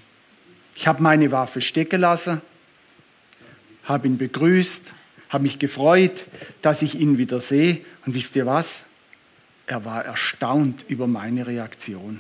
Ich 0.76 0.88
habe 0.88 1.04
meine 1.04 1.32
Waffe 1.32 1.62
stecken 1.62 2.02
lassen, 2.02 2.42
habe 3.84 4.08
ihn 4.08 4.18
begrüßt, 4.18 4.94
habe 5.30 5.44
mich 5.44 5.60
gefreut, 5.60 6.26
dass 6.62 6.82
ich 6.82 6.96
ihn 6.96 7.18
wieder 7.18 7.42
sehe. 7.42 7.82
Und 8.06 8.14
wisst 8.14 8.36
ihr 8.36 8.46
was? 8.46 8.86
Er 9.70 9.86
war 9.86 10.04
erstaunt 10.04 10.86
über 10.88 11.06
meine 11.06 11.46
Reaktion. 11.46 12.20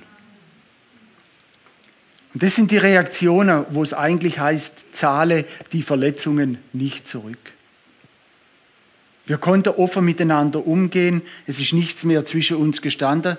Und 2.31 2.43
das 2.43 2.55
sind 2.55 2.69
die 2.69 2.77
Reaktionen, 2.77 3.65
wo 3.71 3.81
es 3.81 3.91
eigentlich 3.91 4.37
heißt, 4.37 4.95
zahle 4.95 5.45
die 5.73 5.81
Verletzungen 5.81 6.59
nicht 6.73 7.07
zurück. 7.07 7.39
Wir 9.25 9.39
konnten 9.39 9.69
offen 9.69 10.05
miteinander 10.05 10.67
umgehen. 10.67 11.23
Es 11.47 11.59
ist 11.59 11.73
nichts 11.73 12.03
mehr 12.03 12.23
zwischen 12.23 12.57
uns 12.57 12.83
gestanden. 12.83 13.35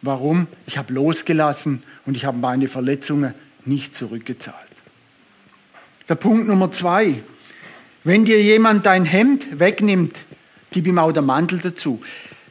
Warum? 0.00 0.46
Ich 0.66 0.78
habe 0.78 0.94
losgelassen 0.94 1.82
und 2.06 2.16
ich 2.16 2.24
habe 2.24 2.38
meine 2.38 2.66
Verletzungen 2.66 3.34
nicht 3.66 3.94
zurückgezahlt. 3.94 4.56
Der 6.08 6.14
Punkt 6.14 6.48
Nummer 6.48 6.72
zwei. 6.72 7.14
Wenn 8.04 8.24
dir 8.24 8.42
jemand 8.42 8.86
dein 8.86 9.04
Hemd 9.04 9.60
wegnimmt, 9.60 10.16
gib 10.70 10.86
ihm 10.86 10.98
auch 10.98 11.12
den 11.12 11.26
Mantel 11.26 11.58
dazu. 11.58 12.02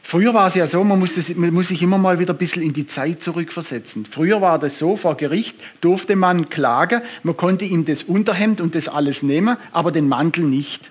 Früher 0.02 0.34
war 0.34 0.46
es 0.46 0.54
ja 0.54 0.66
so, 0.66 0.82
man, 0.82 0.98
musste, 0.98 1.34
man 1.38 1.52
muss 1.52 1.68
sich 1.68 1.82
immer 1.82 1.98
mal 1.98 2.18
wieder 2.18 2.34
ein 2.34 2.38
bisschen 2.38 2.62
in 2.62 2.72
die 2.72 2.86
Zeit 2.86 3.22
zurückversetzen. 3.22 4.06
Früher 4.06 4.40
war 4.40 4.58
das 4.58 4.78
so, 4.78 4.96
vor 4.96 5.16
Gericht 5.16 5.56
durfte 5.80 6.16
man 6.16 6.48
klagen, 6.48 7.02
man 7.22 7.36
konnte 7.36 7.64
ihm 7.64 7.84
das 7.84 8.02
Unterhemd 8.02 8.60
und 8.60 8.74
das 8.74 8.88
alles 8.88 9.22
nehmen, 9.22 9.56
aber 9.72 9.92
den 9.92 10.08
Mantel 10.08 10.44
nicht. 10.44 10.90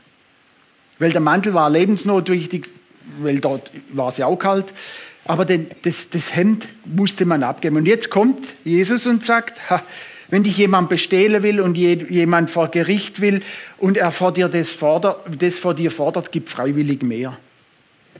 Weil 1.00 1.12
der 1.12 1.22
Mantel 1.22 1.54
war 1.54 1.70
lebensnotwendig, 1.70 2.70
weil 3.22 3.40
dort 3.40 3.72
war 3.92 4.10
es 4.10 4.18
ja 4.18 4.28
auch 4.28 4.38
kalt, 4.38 4.68
aber 5.26 5.46
den, 5.46 5.68
das, 5.84 6.10
das 6.10 6.36
Hemd 6.36 6.68
musste 6.86 7.26
man 7.26 7.44
abgeben. 7.44 7.78
Und 7.78 7.88
jetzt 7.88 8.10
kommt 8.10 8.40
Jesus 8.64 9.08
und 9.08 9.24
sagt, 9.24 9.70
ha, 9.70 9.82
wenn 10.30 10.44
dich 10.44 10.58
jemand 10.58 10.90
bestehlen 10.90 11.42
will 11.42 11.60
und 11.60 11.76
jemand 11.76 12.52
vor 12.52 12.68
Gericht 12.70 13.20
will 13.20 13.42
und 13.78 13.98
er 13.98 14.12
vor 14.12 14.32
dir 14.32 14.48
das, 14.48 14.72
fordert, 14.72 15.42
das 15.42 15.58
vor 15.58 15.74
dir 15.74 15.90
fordert, 15.90 16.32
gib 16.32 16.48
freiwillig 16.48 17.02
mehr 17.02 17.38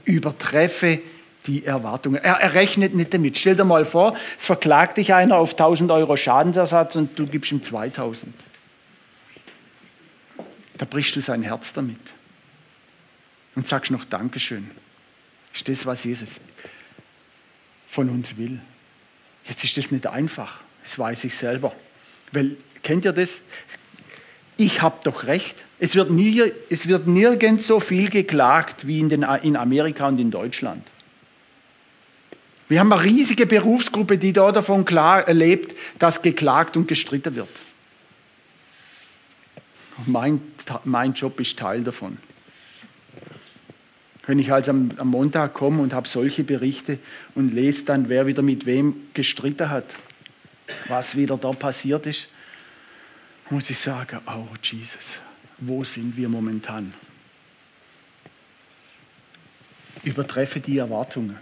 übertreffe 0.04 0.98
die 1.46 1.64
Erwartungen. 1.64 2.22
Er, 2.22 2.34
er, 2.34 2.54
rechnet 2.54 2.94
nicht 2.94 3.14
damit. 3.14 3.38
Stell 3.38 3.56
dir 3.56 3.64
mal 3.64 3.84
vor, 3.84 4.16
es 4.38 4.46
verklagt 4.46 4.98
dich 4.98 5.14
einer 5.14 5.36
auf 5.36 5.52
1000 5.52 5.90
Euro 5.90 6.16
Schadensersatz 6.16 6.96
und 6.96 7.18
du 7.18 7.26
gibst 7.26 7.50
ihm 7.52 7.62
2000. 7.62 8.34
Da 10.76 10.86
brichst 10.86 11.16
du 11.16 11.20
sein 11.20 11.42
Herz 11.42 11.72
damit 11.72 11.98
und 13.54 13.66
sagst 13.66 13.90
noch 13.90 14.04
Dankeschön. 14.04 14.70
Ist 15.54 15.68
das, 15.68 15.86
was 15.86 16.04
Jesus 16.04 16.40
von 17.88 18.08
uns 18.08 18.36
will? 18.36 18.60
Jetzt 19.46 19.64
ist 19.64 19.76
das 19.76 19.90
nicht 19.90 20.06
einfach, 20.06 20.60
das 20.82 20.98
weiß 20.98 21.24
ich 21.24 21.34
selber. 21.34 21.72
Weil, 22.32 22.56
kennt 22.82 23.04
ihr 23.04 23.12
das? 23.12 23.40
Ich 24.60 24.82
habe 24.82 24.98
doch 25.04 25.24
recht. 25.24 25.56
Es 25.78 25.94
wird, 25.94 26.10
nie, 26.10 26.52
es 26.68 26.86
wird 26.86 27.06
nirgends 27.06 27.66
so 27.66 27.80
viel 27.80 28.10
geklagt 28.10 28.86
wie 28.86 29.00
in, 29.00 29.08
den, 29.08 29.22
in 29.42 29.56
Amerika 29.56 30.06
und 30.08 30.18
in 30.18 30.30
Deutschland. 30.30 30.86
Wir 32.68 32.78
haben 32.78 32.92
eine 32.92 33.02
riesige 33.02 33.46
Berufsgruppe, 33.46 34.18
die 34.18 34.32
da 34.34 34.52
davon 34.52 34.84
klar 34.84 35.26
erlebt, 35.26 35.76
dass 35.98 36.20
geklagt 36.20 36.76
und 36.76 36.86
gestritten 36.86 37.34
wird. 37.34 37.48
Mein, 40.06 40.40
mein 40.84 41.14
Job 41.14 41.40
ist 41.40 41.58
Teil 41.58 41.82
davon. 41.82 42.18
Wenn 44.26 44.38
ich 44.38 44.52
also 44.52 44.72
am, 44.72 44.90
am 44.98 45.08
Montag 45.08 45.54
komme 45.54 45.82
und 45.82 45.94
habe 45.94 46.06
solche 46.06 46.44
Berichte 46.44 46.98
und 47.34 47.54
lese 47.54 47.86
dann, 47.86 48.10
wer 48.10 48.26
wieder 48.26 48.42
mit 48.42 48.66
wem 48.66 48.94
gestritten 49.14 49.70
hat, 49.70 49.86
was 50.86 51.16
wieder 51.16 51.38
da 51.38 51.52
passiert 51.52 52.06
ist, 52.06 52.28
muss 53.50 53.70
ich 53.70 53.78
sagen, 53.78 54.20
oh 54.26 54.46
Jesus, 54.62 55.18
wo 55.58 55.84
sind 55.84 56.16
wir 56.16 56.28
momentan? 56.28 56.94
Übertreffe 60.02 60.60
die 60.60 60.78
Erwartungen. 60.78 61.36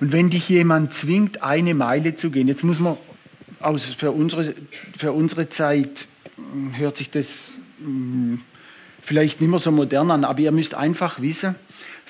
Und 0.00 0.12
wenn 0.12 0.30
dich 0.30 0.48
jemand 0.48 0.92
zwingt, 0.92 1.42
eine 1.42 1.74
Meile 1.74 2.16
zu 2.16 2.30
gehen, 2.30 2.48
jetzt 2.48 2.64
muss 2.64 2.80
man 2.80 2.96
aus, 3.60 3.86
für, 3.86 4.12
unsere, 4.12 4.54
für 4.96 5.12
unsere 5.12 5.48
Zeit, 5.48 6.06
hm, 6.36 6.76
hört 6.76 6.96
sich 6.96 7.10
das 7.10 7.52
hm, 7.78 8.40
vielleicht 9.00 9.40
nicht 9.40 9.50
mehr 9.50 9.58
so 9.58 9.70
modern 9.70 10.10
an, 10.10 10.24
aber 10.24 10.40
ihr 10.40 10.52
müsst 10.52 10.74
einfach 10.74 11.20
wissen, 11.20 11.54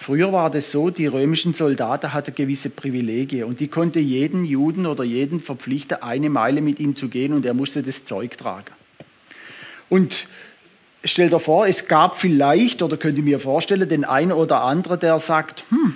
früher 0.01 0.33
war 0.33 0.51
das 0.51 0.71
so, 0.71 0.91
die 0.91 1.07
römischen 1.07 1.53
Soldaten 1.53 2.13
hatten 2.13 2.35
gewisse 2.35 2.71
Privilegien 2.71 3.45
und 3.45 3.61
die 3.61 3.69
konnte 3.69 4.01
jeden 4.01 4.45
Juden 4.45 4.87
oder 4.87 5.05
jeden 5.05 5.41
verpflichten, 5.41 6.03
eine 6.03 6.31
Meile 6.31 6.63
mit 6.63 6.81
ihm 6.81 6.97
zu 6.97 7.09
gehen 7.09 7.33
und 7.33 7.45
er 7.45 7.55
musste 7.55 7.83
das 7.83 8.05
Zeug 8.05 8.39
tragen. 8.39 8.73
Und 9.91 10.27
stell 11.05 11.29
dir 11.29 11.41
vor, 11.41 11.67
es 11.67 11.87
gab 11.87 12.17
vielleicht, 12.17 12.83
oder 12.83 12.97
könnt 12.97 13.19
ihr 13.19 13.25
mir 13.25 13.41
vorstellen, 13.41 13.89
den 13.89 14.05
einen 14.05 14.33
oder 14.33 14.63
anderen, 14.63 14.99
der 14.99 15.19
sagt, 15.21 15.65
hm, 15.69 15.95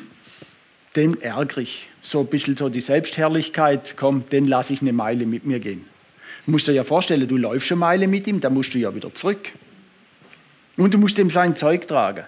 den 0.97 1.21
ärgere 1.23 1.63
ich. 1.63 1.89
So 2.03 2.21
ein 2.21 2.27
bisschen 2.27 2.57
so 2.57 2.69
die 2.69 2.83
Selbstherrlichkeit, 2.83 3.95
komm, 3.97 4.27
den 4.31 4.47
lasse 4.47 4.75
ich 4.75 4.83
eine 4.83 4.93
Meile 4.93 5.25
mit 5.25 5.47
mir 5.47 5.61
gehen. 5.61 5.85
Du 6.45 6.53
musst 6.53 6.69
dir 6.69 6.73
ja 6.73 6.85
vorstellen, 6.85 7.27
du 7.27 7.39
läufst 7.39 7.73
eine 7.73 7.79
Meile 7.79 8.07
mit 8.07 8.27
ihm, 8.27 8.41
dann 8.41 8.53
musst 8.53 8.75
du 8.75 8.79
ja 8.79 8.95
wieder 8.95 9.15
zurück. 9.15 9.53
Und 10.77 10.93
du 10.93 10.99
musst 10.99 11.19
ihm 11.19 11.31
sein 11.31 11.57
Zeug 11.57 11.89
tragen. 11.89 12.25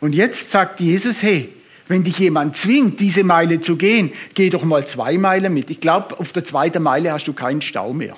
Und 0.00 0.14
jetzt 0.14 0.50
sagt 0.50 0.80
Jesus, 0.80 1.22
hey, 1.22 1.48
wenn 1.88 2.04
dich 2.04 2.18
jemand 2.18 2.56
zwingt, 2.56 3.00
diese 3.00 3.24
Meile 3.24 3.60
zu 3.60 3.76
gehen, 3.76 4.12
geh 4.34 4.50
doch 4.50 4.62
mal 4.62 4.86
zwei 4.86 5.16
Meilen 5.16 5.52
mit. 5.54 5.70
Ich 5.70 5.80
glaube, 5.80 6.18
auf 6.20 6.32
der 6.32 6.44
zweiten 6.44 6.82
Meile 6.82 7.12
hast 7.12 7.26
du 7.26 7.32
keinen 7.32 7.62
Stau 7.62 7.92
mehr. 7.92 8.16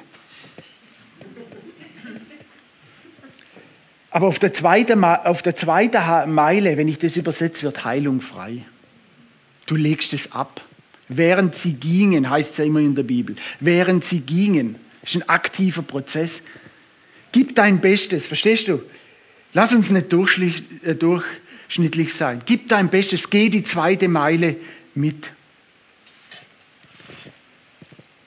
Aber 4.11 4.27
auf 4.27 4.41
der, 4.41 4.53
zweiten, 4.53 5.05
auf 5.05 5.43
der 5.43 5.55
zweiten 5.55 6.35
Meile, 6.35 6.77
wenn 6.77 6.89
ich 6.89 6.99
das 6.99 7.17
übersetze, 7.17 7.63
wird 7.63 7.85
Heilung 7.85 8.21
frei. 8.21 8.65
Du 9.67 9.77
legst 9.77 10.13
es 10.15 10.33
ab. 10.33 10.61
Während 11.09 11.55
sie 11.55 11.75
gingen, 11.75 12.29
heißt 12.29 12.53
es 12.53 12.57
ja 12.59 12.65
immer 12.65 12.81
in 12.81 12.95
der 12.95 13.03
Bibel, 13.03 13.35
während 13.59 14.05
sie 14.05 14.21
gingen, 14.21 14.77
ist 15.03 15.17
ein 15.17 15.29
aktiver 15.29 15.83
Prozess. 15.83 16.43
Gib 17.33 17.55
dein 17.57 17.81
Bestes, 17.81 18.27
verstehst 18.27 18.69
du? 18.69 18.81
Lass 19.53 19.73
uns 19.73 19.91
nicht 19.91 20.13
äh, 20.13 20.95
durchschnittlich 21.71 22.13
sein. 22.13 22.43
Gib 22.47 22.69
dein 22.69 22.89
Bestes, 22.89 23.31
geh 23.31 23.49
die 23.49 23.63
zweite 23.63 24.09
Meile 24.09 24.57
mit. 24.97 25.31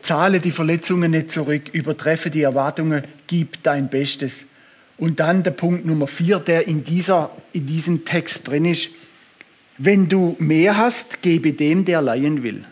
Zahle 0.01 0.39
die 0.39 0.51
Verletzungen 0.51 1.11
nicht 1.11 1.29
zurück, 1.29 1.63
übertreffe 1.73 2.29
die 2.29 2.41
Erwartungen, 2.41 3.03
gib 3.27 3.61
dein 3.63 3.89
Bestes. 3.89 4.43
Und 4.97 5.19
dann 5.19 5.43
der 5.43 5.51
Punkt 5.51 5.85
Nummer 5.85 6.07
vier, 6.07 6.39
der 6.39 6.67
in, 6.67 6.85
dieser, 6.85 7.31
in 7.51 7.67
diesem 7.67 8.05
Text 8.05 8.47
drin 8.47 8.63
ist. 8.63 8.91
Wenn 9.77 10.07
du 10.07 10.37
mehr 10.39 10.77
hast, 10.77 11.21
gebe 11.21 11.51
dem, 11.51 11.83
der 11.83 12.01
leihen 12.01 12.43
will. 12.43 12.63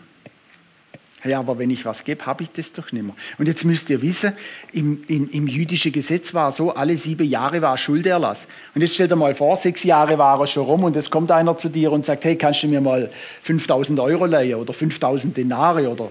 Ja, 1.24 1.38
aber 1.38 1.56
wenn 1.58 1.70
ich 1.70 1.84
was 1.84 2.02
gebe, 2.02 2.26
habe 2.26 2.42
ich 2.42 2.50
das 2.50 2.72
doch 2.72 2.90
nicht 2.90 3.04
mehr. 3.04 3.14
Und 3.38 3.46
jetzt 3.46 3.64
müsst 3.64 3.88
ihr 3.90 4.02
wissen, 4.02 4.32
im, 4.72 5.04
im, 5.06 5.30
im 5.30 5.46
jüdischen 5.46 5.92
Gesetz 5.92 6.34
war 6.34 6.50
so, 6.50 6.74
alle 6.74 6.96
sieben 6.96 7.28
Jahre 7.28 7.62
war 7.62 7.78
Schulderlass. 7.78 8.48
Und 8.74 8.80
jetzt 8.80 8.94
stell 8.94 9.06
dir 9.06 9.14
mal 9.14 9.32
vor, 9.32 9.56
sechs 9.56 9.84
Jahre 9.84 10.18
war 10.18 10.40
er 10.40 10.46
schon 10.48 10.64
rum 10.64 10.82
und 10.82 10.96
es 10.96 11.10
kommt 11.10 11.30
einer 11.30 11.56
zu 11.56 11.68
dir 11.68 11.92
und 11.92 12.06
sagt, 12.06 12.24
hey, 12.24 12.34
kannst 12.34 12.64
du 12.64 12.68
mir 12.68 12.80
mal 12.80 13.08
5000 13.42 14.00
Euro 14.00 14.26
leihen 14.26 14.56
oder 14.56 14.72
5000 14.72 15.36
Denare 15.36 15.88
oder, 15.88 16.10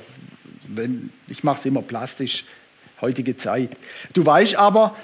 wenn, 0.67 1.09
ich 1.27 1.43
mache 1.43 1.59
es 1.59 1.65
immer 1.65 1.81
plastisch, 1.81 2.45
heutige 3.01 3.35
Zeit. 3.35 3.71
Du 4.13 4.25
weißt 4.25 4.55
aber, 4.55 4.95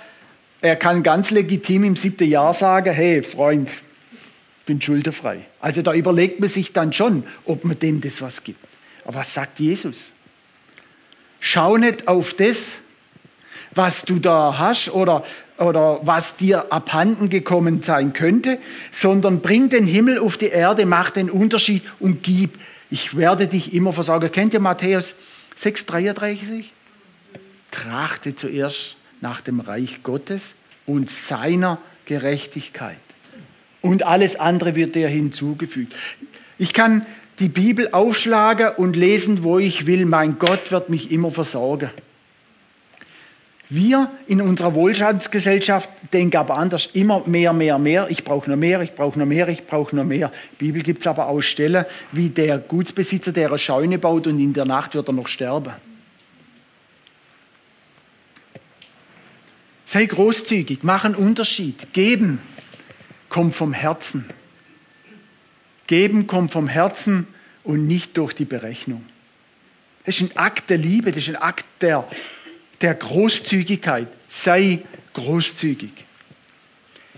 er 0.61 0.77
kann 0.77 1.03
ganz 1.03 1.31
legitim 1.31 1.83
im 1.83 1.97
siebten 1.97 2.29
Jahr 2.29 2.53
sagen, 2.53 2.93
hey, 2.93 3.23
Freund, 3.23 3.71
bin 4.65 4.81
schuldenfrei. 4.81 5.39
Also 5.59 5.81
da 5.81 5.93
überlegt 5.93 6.39
man 6.39 6.47
sich 6.47 6.71
dann 6.71 6.93
schon, 6.93 7.23
ob 7.45 7.65
man 7.65 7.77
dem 7.77 7.99
das 7.99 8.21
was 8.21 8.43
gibt. 8.43 8.59
Aber 9.07 9.19
was 9.19 9.33
sagt 9.33 9.59
Jesus? 9.59 10.13
Schau 11.39 11.77
nicht 11.77 12.07
auf 12.07 12.33
das, 12.33 12.73
was 13.71 14.03
du 14.03 14.19
da 14.19 14.57
hast 14.57 14.89
oder, 14.89 15.25
oder 15.57 15.99
was 16.03 16.35
dir 16.35 16.71
abhanden 16.71 17.29
gekommen 17.29 17.81
sein 17.81 18.11
könnte, 18.13 18.59
sondern 18.91 19.39
bring 19.41 19.69
den 19.69 19.85
Himmel 19.85 20.19
auf 20.19 20.37
die 20.37 20.49
Erde, 20.49 20.85
mach 20.85 21.09
den 21.09 21.29
Unterschied 21.29 21.83
und 21.99 22.21
gib. 22.21 22.59
Ich 22.91 23.15
werde 23.17 23.47
dich 23.47 23.73
immer 23.73 23.93
versorgen. 23.93 24.31
Kennt 24.31 24.53
ihr 24.53 24.59
Matthäus 24.59 25.13
6,33? 25.57 26.65
Trachte 27.71 28.35
zuerst 28.35 28.97
nach 29.21 29.41
dem 29.41 29.61
Reich 29.61 30.03
Gottes 30.03 30.55
und 30.85 31.09
seiner 31.09 31.77
Gerechtigkeit 32.05 32.97
und 33.81 34.03
alles 34.03 34.35
andere 34.35 34.75
wird 34.75 34.95
dir 34.95 35.07
hinzugefügt. 35.07 35.93
Ich 36.57 36.73
kann 36.73 37.05
die 37.39 37.49
Bibel 37.49 37.89
aufschlagen 37.91 38.69
und 38.77 38.95
lesen, 38.95 39.43
wo 39.43 39.59
ich 39.59 39.85
will. 39.85 40.05
Mein 40.05 40.39
Gott 40.39 40.71
wird 40.71 40.89
mich 40.89 41.11
immer 41.11 41.31
versorgen. 41.31 41.89
Wir 43.69 44.09
in 44.27 44.39
unserer 44.39 44.73
Wohlstandsgesellschaft 44.73 45.89
denken 46.13 46.37
aber 46.37 46.57
anders. 46.57 46.89
Immer 46.93 47.23
mehr, 47.27 47.51
mehr, 47.51 47.77
mehr. 47.77 48.07
Ich 48.09 48.23
brauche 48.23 48.49
noch 48.49 48.55
mehr, 48.55 48.81
ich 48.81 48.95
brauche 48.95 49.19
noch 49.19 49.25
mehr, 49.25 49.49
ich 49.49 49.67
brauche 49.67 49.93
noch 49.93 50.05
mehr. 50.05 50.31
Die 50.53 50.65
Bibel 50.65 50.83
gibt 50.83 51.01
es 51.01 51.07
aber 51.07 51.27
auch 51.27 51.41
Stellen, 51.41 51.85
wie 52.13 52.29
der 52.29 52.59
Gutsbesitzer, 52.59 53.33
der 53.33 53.49
eine 53.49 53.59
Scheune 53.59 53.97
baut 53.97 54.25
und 54.25 54.39
in 54.39 54.53
der 54.53 54.65
Nacht 54.65 54.95
wird 54.95 55.09
er 55.09 55.13
noch 55.13 55.27
sterben. 55.27 55.73
Sei 59.85 60.05
großzügig, 60.05 60.79
mach 60.83 61.03
einen 61.03 61.15
Unterschied, 61.15 61.93
geben 61.93 62.39
kommt 63.29 63.53
vom 63.53 63.73
Herzen. 63.73 64.25
Geben 65.87 66.27
kommt 66.27 66.51
vom 66.51 66.67
Herzen 66.67 67.27
und 67.63 67.87
nicht 67.87 68.17
durch 68.17 68.33
die 68.33 68.45
Berechnung. 68.45 69.03
Das 70.05 70.21
ist 70.21 70.31
ein 70.31 70.37
Akt 70.37 70.69
der 70.69 70.77
Liebe, 70.77 71.11
das 71.11 71.23
ist 71.23 71.29
ein 71.29 71.41
Akt 71.41 71.65
der, 71.81 72.07
der 72.81 72.93
Großzügigkeit. 72.93 74.07
Sei 74.29 74.79
großzügig. 75.13 75.91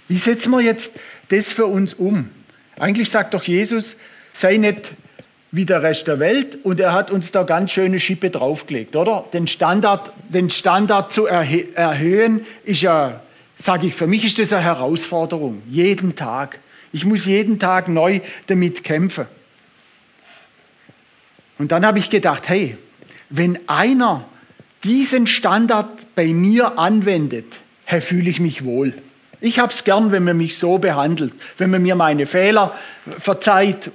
Wie 0.07 0.17
setzen 0.17 0.51
wir 0.51 0.61
jetzt 0.61 0.91
das 1.29 1.51
für 1.51 1.65
uns 1.65 1.93
um? 1.93 2.29
Eigentlich 2.79 3.09
sagt 3.09 3.33
doch 3.33 3.43
Jesus, 3.43 3.97
sei 4.33 4.57
nicht 4.57 4.93
wie 5.51 5.65
der 5.65 5.83
Rest 5.83 6.07
der 6.07 6.19
Welt 6.19 6.59
und 6.63 6.79
er 6.79 6.93
hat 6.93 7.11
uns 7.11 7.31
da 7.31 7.43
ganz 7.43 7.71
schöne 7.71 7.99
Schippe 7.99 8.29
draufgelegt, 8.29 8.95
oder? 8.95 9.25
Den 9.33 9.47
Standard, 9.47 10.11
den 10.29 10.49
Standard 10.49 11.11
zu 11.11 11.25
erhöhen 11.25 12.45
ist 12.63 12.81
ja 12.81 13.19
sage 13.61 13.87
ich, 13.87 13.93
für 13.93 14.07
mich 14.07 14.25
ist 14.25 14.39
das 14.39 14.53
eine 14.53 14.63
Herausforderung, 14.63 15.61
jeden 15.69 16.15
Tag. 16.15 16.59
Ich 16.91 17.05
muss 17.05 17.25
jeden 17.25 17.59
Tag 17.59 17.87
neu 17.87 18.21
damit 18.47 18.83
kämpfen. 18.83 19.25
Und 21.57 21.71
dann 21.71 21.85
habe 21.85 21.99
ich 21.99 22.09
gedacht, 22.09 22.47
hey, 22.47 22.77
wenn 23.29 23.59
einer 23.67 24.23
diesen 24.83 25.27
Standard 25.27 26.15
bei 26.15 26.27
mir 26.27 26.79
anwendet, 26.79 27.57
hey, 27.85 28.01
fühle 28.01 28.29
ich 28.29 28.39
mich 28.39 28.63
wohl. 28.63 28.93
Ich 29.41 29.59
habe 29.59 29.71
es 29.71 29.83
gern, 29.83 30.11
wenn 30.11 30.23
man 30.23 30.37
mich 30.37 30.57
so 30.57 30.77
behandelt, 30.77 31.33
wenn 31.57 31.69
man 31.69 31.81
mir 31.81 31.95
meine 31.95 32.25
Fehler 32.25 32.75
verzeiht 33.17 33.91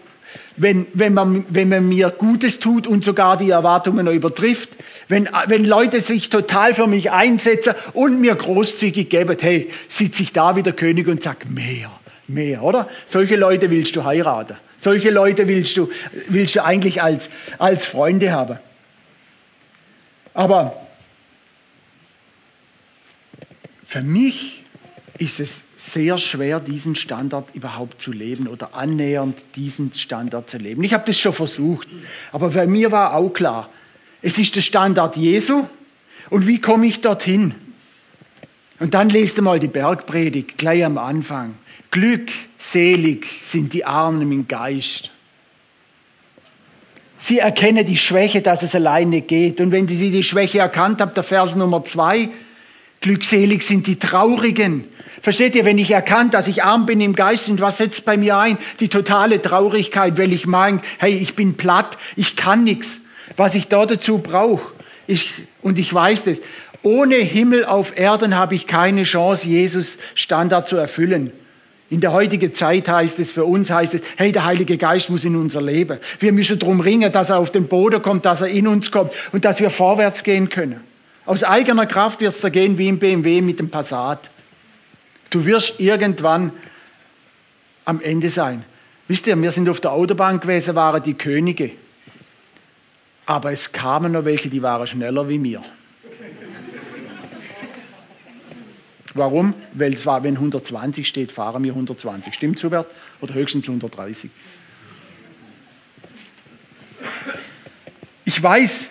wenn, 0.57 0.87
wenn, 0.95 1.15
man, 1.15 1.45
wenn 1.49 1.69
man 1.69 1.89
mir 1.89 2.11
Gutes 2.11 2.61
tut 2.61 2.87
und 2.87 3.05
sogar 3.05 3.37
die 3.37 3.51
Erwartungen 3.51 4.07
übertrifft, 4.07 4.71
wenn, 5.09 5.29
wenn 5.47 5.65
Leute 5.65 6.01
sich 6.01 6.31
total 6.31 6.75
für 6.75 6.87
mich 6.87 7.11
einsetzen 7.11 7.75
und 7.93 8.21
mir 8.21 8.35
großzügig 8.35 9.09
geben, 9.09 9.37
hey, 9.41 9.71
sitze 9.89 10.23
ich 10.23 10.33
da 10.33 10.57
wie 10.57 10.63
der 10.63 10.73
König 10.73 11.09
und 11.09 11.23
sage, 11.23 11.47
mehr, 11.49 11.91
mehr, 12.29 12.63
oder? 12.63 12.89
Solche 13.07 13.37
Leute 13.37 13.71
willst 13.71 13.97
du 13.97 14.05
heiraten. 14.05 14.57
Solche 14.79 15.11
Leute 15.11 15.49
willst 15.49 15.77
du, 15.77 15.91
willst 16.29 16.57
du 16.57 16.65
eigentlich 16.65 17.03
als, 17.03 17.29
als 17.59 17.87
Freunde 17.87 18.33
haben. 18.33 18.59
Aber 20.35 20.77
für 23.87 24.03
mich 24.03 24.65
ist 25.19 25.41
es 25.41 25.63
sehr 25.77 26.19
schwer, 26.19 26.61
diesen 26.61 26.97
Standard 26.97 27.55
überhaupt 27.55 28.01
zu 28.01 28.11
leben 28.11 28.49
oder 28.49 28.75
annähernd 28.75 29.37
diesen 29.55 29.93
Standard 29.95 30.49
zu 30.51 30.59
leben. 30.59 30.83
Ich 30.83 30.93
habe 30.93 31.05
das 31.07 31.19
schon 31.19 31.33
versucht, 31.33 31.87
aber 32.33 32.51
bei 32.51 32.67
mir 32.67 32.91
war 32.91 33.15
auch 33.15 33.31
klar, 33.31 33.69
es 34.23 34.39
ist 34.39 34.57
der 34.57 34.63
Standard 34.63 35.17
Jesu 35.17 35.65
und 36.31 36.47
wie 36.47 36.61
komme 36.61 36.87
ich 36.87 37.01
dorthin? 37.01 37.55
Und 38.81 38.95
dann 38.95 39.11
lest 39.11 39.41
mal 39.41 39.61
die 39.61 39.69
Bergpredigt 39.69 40.59
gleich 40.59 40.85
am 40.85 40.99
Anfang. 40.99 41.55
Glückselig 41.95 43.25
sind 43.45 43.73
die 43.73 43.85
Armen 43.85 44.33
im 44.33 44.49
Geist. 44.49 45.11
Sie 47.21 47.39
erkennen 47.39 47.87
die 47.87 47.97
Schwäche, 47.97 48.43
dass 48.43 48.65
es 48.65 48.75
alleine 48.75 49.21
geht. 49.21 49.61
Und 49.61 49.71
wenn 49.71 49.87
sie 49.87 50.11
die 50.11 50.25
Schwäche 50.25 50.59
erkannt 50.59 51.01
haben, 51.01 51.15
der 51.15 51.23
Vers 51.23 51.55
Nummer 51.55 51.85
zwei, 51.85 52.31
glückselig 53.01 53.63
sind 53.63 53.87
die 53.87 53.97
Traurigen, 53.97 54.85
Versteht 55.23 55.55
ihr, 55.55 55.65
wenn 55.65 55.79
ich 55.79 55.93
erkannt, 55.93 56.35
dass 56.35 56.49
ich 56.49 56.65
arm 56.65 56.85
bin 56.85 57.01
im 57.01 57.15
Geist 57.15 57.49
und 57.49 57.59
was 57.63 57.79
setzt 57.79 58.05
bei 58.05 58.19
mir 58.19 58.37
ein? 58.37 58.59
Die 58.81 58.89
totale 58.89 59.41
Traurigkeit, 59.41 60.19
weil 60.19 60.35
ich 60.35 60.47
meine, 60.47 60.81
hey, 60.99 61.15
ich 61.15 61.35
bin 61.35 61.57
platt, 61.57 61.97
ich 62.17 62.37
kann 62.37 62.65
nichts. 62.65 63.01
Was 63.39 63.55
ich 63.55 63.69
da 63.69 63.87
dazu 63.87 64.19
brauche, 64.19 64.75
ich, 65.07 65.31
und 65.63 65.79
ich 65.79 65.95
weiß 65.95 66.25
das. 66.25 66.43
Ohne 66.83 67.15
Himmel 67.15 67.65
auf 67.65 67.97
Erden 67.97 68.35
habe 68.35 68.55
ich 68.55 68.67
keine 68.67 69.05
Chance, 69.05 69.49
Jesus 69.49 69.97
Standard 70.15 70.69
zu 70.69 70.77
erfüllen. 70.77 71.33
In 71.91 72.01
der 72.01 72.13
heutigen 72.13 72.55
Zeit 72.55 72.89
heißt 72.89 73.19
es, 73.19 73.33
für 73.33 73.45
uns 73.45 73.71
heißt 73.71 73.95
es, 73.95 74.03
hey, 74.17 74.33
der 74.33 74.45
Heilige 74.45 74.79
Geist 74.79 75.11
muss 75.11 75.25
in 75.25 75.37
unser 75.37 75.61
Leben. 75.61 75.99
Wir 76.19 76.33
müssen 76.33 76.59
darum 76.59 76.81
ringen, 76.81 77.13
dass 77.13 77.31
er 77.31 77.39
auf 77.39 77.53
den 77.53 77.69
Boden 77.69 78.01
kommt, 78.01 78.25
dass 78.25 78.41
er 78.41 78.49
in 78.49 78.67
uns 78.67 78.91
kommt 78.91 79.13
und 79.33 79.45
dass 79.45 79.61
wir 79.61 79.71
vorwärts 79.71 80.23
gehen 80.23 80.49
können. 80.49 80.81
Aus 81.27 81.45
eigener 81.45 81.87
Kraft 81.87 82.21
wird 82.21 82.35
es 82.35 82.41
da 82.41 82.49
gehen 82.49 82.79
wie 82.79 82.89
im 82.89 82.99
BMW 82.99 83.41
mit 83.41 83.59
dem 83.59 83.71
Passat. 83.71 84.31
Du 85.31 85.45
wirst 85.47 85.81
irgendwann 85.81 86.53
am 87.85 88.01
Ende 88.01 88.29
sein. 88.29 88.65
Wisst 89.09 89.27
ihr, 89.27 89.41
wir 89.41 89.51
sind 89.51 89.69
auf 89.69 89.81
der 89.81 89.93
Autobahn 89.93 90.41
gewesen, 90.41 90.75
waren 90.75 91.03
die 91.03 91.15
Könige. 91.15 91.71
Aber 93.27 93.53
es 93.53 93.73
kamen 93.73 94.13
noch 94.13 94.25
welche, 94.25 94.49
die 94.49 94.63
waren 94.63 94.87
schneller 94.87 95.29
wie 95.29 95.39
mir. 95.39 95.63
Warum? 99.15 99.55
Weil 99.73 99.97
zwar, 99.97 100.25
wenn 100.25 100.35
120 100.35 101.07
steht, 101.07 101.31
fahren 101.31 101.63
wir 101.63 101.73
120. 101.73 102.35
Stimmt 102.35 102.59
Zubert? 102.59 102.87
Oder 103.21 103.35
höchstens 103.35 103.69
130. 103.69 104.31
Ich 108.25 108.43
weiß 108.43 108.91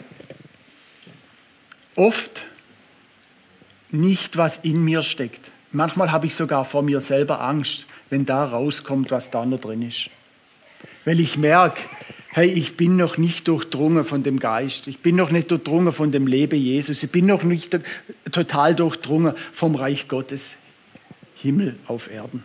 oft 1.95 2.43
nicht, 3.91 4.37
was 4.37 4.57
in 4.57 4.83
mir 4.83 5.03
steckt. 5.03 5.51
Manchmal 5.71 6.11
habe 6.11 6.27
ich 6.27 6.35
sogar 6.35 6.65
vor 6.65 6.83
mir 6.83 7.01
selber 7.01 7.41
Angst, 7.41 7.85
wenn 8.09 8.25
da 8.25 8.43
rauskommt, 8.45 9.11
was 9.11 9.29
da 9.29 9.45
noch 9.45 9.59
drin 9.59 9.81
ist. 9.81 10.09
Weil 11.03 11.19
ich 11.19 11.37
merke, 11.37 11.81
hey, 12.33 12.49
ich 12.49 12.77
bin 12.77 12.97
noch 12.97 13.17
nicht 13.19 13.47
durchdrungen 13.47 14.03
von 14.03 14.23
dem 14.23 14.39
Geist. 14.39 14.87
Ich 14.87 14.99
bin 14.99 15.15
noch 15.15 15.29
nicht 15.29 15.51
durchdrungen 15.51 15.93
von 15.93 16.11
dem 16.11 16.25
Leben 16.25 16.59
Jesus. 16.59 17.03
Ich 17.03 17.11
bin 17.11 17.27
noch 17.27 17.43
nicht 17.43 17.77
total 18.31 18.73
durchdrungen 18.73 19.35
vom 19.53 19.75
Reich 19.75 20.07
Gottes. 20.07 20.51
Himmel 21.35 21.75
auf 21.87 22.11
Erden. 22.11 22.43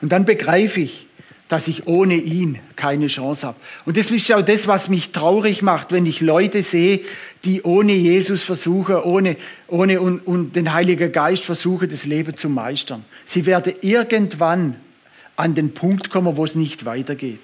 Und 0.00 0.10
dann 0.10 0.24
begreife 0.24 0.80
ich, 0.80 1.06
dass 1.46 1.68
ich 1.68 1.86
ohne 1.86 2.16
ihn 2.16 2.58
keine 2.74 3.06
Chance 3.06 3.46
habe. 3.46 3.60
Und 3.84 3.96
das 3.96 4.10
ist 4.10 4.26
ja 4.26 4.38
auch 4.38 4.44
das, 4.44 4.66
was 4.66 4.88
mich 4.88 5.12
traurig 5.12 5.62
macht, 5.62 5.92
wenn 5.92 6.06
ich 6.06 6.20
Leute 6.20 6.62
sehe, 6.64 7.00
die 7.44 7.62
ohne 7.62 7.92
Jesus 7.92 8.42
versuchen, 8.42 8.96
ohne, 8.96 9.36
ohne 9.68 10.00
und, 10.00 10.26
und 10.26 10.56
den 10.56 10.72
Heiligen 10.72 11.12
Geist 11.12 11.44
versuchen, 11.44 11.88
das 11.88 12.06
Leben 12.06 12.36
zu 12.36 12.48
meistern. 12.48 13.04
Sie 13.24 13.46
werden 13.46 13.72
irgendwann 13.82 14.74
an 15.36 15.54
den 15.54 15.74
Punkt 15.74 16.10
kommen, 16.10 16.36
wo 16.36 16.44
es 16.44 16.56
nicht 16.56 16.84
weitergeht. 16.84 17.40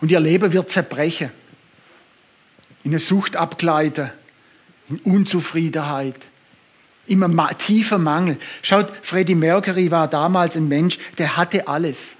Und 0.00 0.10
ihr 0.10 0.20
Leben 0.20 0.52
wird 0.52 0.70
zerbrechen. 0.70 1.30
In 2.84 2.92
eine 2.92 3.00
Sucht 3.00 3.36
abgleiten, 3.36 4.10
in 4.88 4.98
Unzufriedenheit, 4.98 6.16
immer 7.06 7.58
tiefer 7.58 7.98
Mangel. 7.98 8.36
Schaut, 8.62 8.88
Freddie 9.02 9.34
Mercury 9.34 9.90
war 9.90 10.08
damals 10.08 10.56
ein 10.56 10.68
Mensch, 10.68 10.98
der 11.18 11.36
hatte 11.36 11.66
alles. 11.66 12.10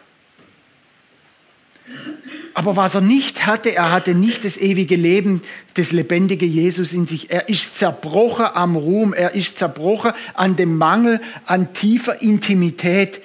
Aber 2.59 2.75
was 2.75 2.97
er 2.97 3.01
nicht 3.01 3.47
hatte, 3.47 3.73
er 3.73 3.93
hatte 3.93 4.17
nicht 4.17 4.45
das 4.45 4.57
ewige 4.57 4.97
Leben, 4.97 5.43
das 5.75 5.93
lebendige 5.93 6.45
Jesus 6.45 6.93
in 6.93 7.07
sich. 7.07 7.31
Er 7.31 7.49
ist 7.49 7.79
zerbrochen 7.79 8.47
am 8.47 8.75
Ruhm, 8.75 9.13
er 9.15 9.37
ist 9.37 9.59
zerbrochen 9.59 10.13
an 10.35 10.57
dem 10.57 10.77
Mangel 10.77 11.21
an 11.47 11.73
tiefer 11.73 12.21
Intimität 12.21 13.21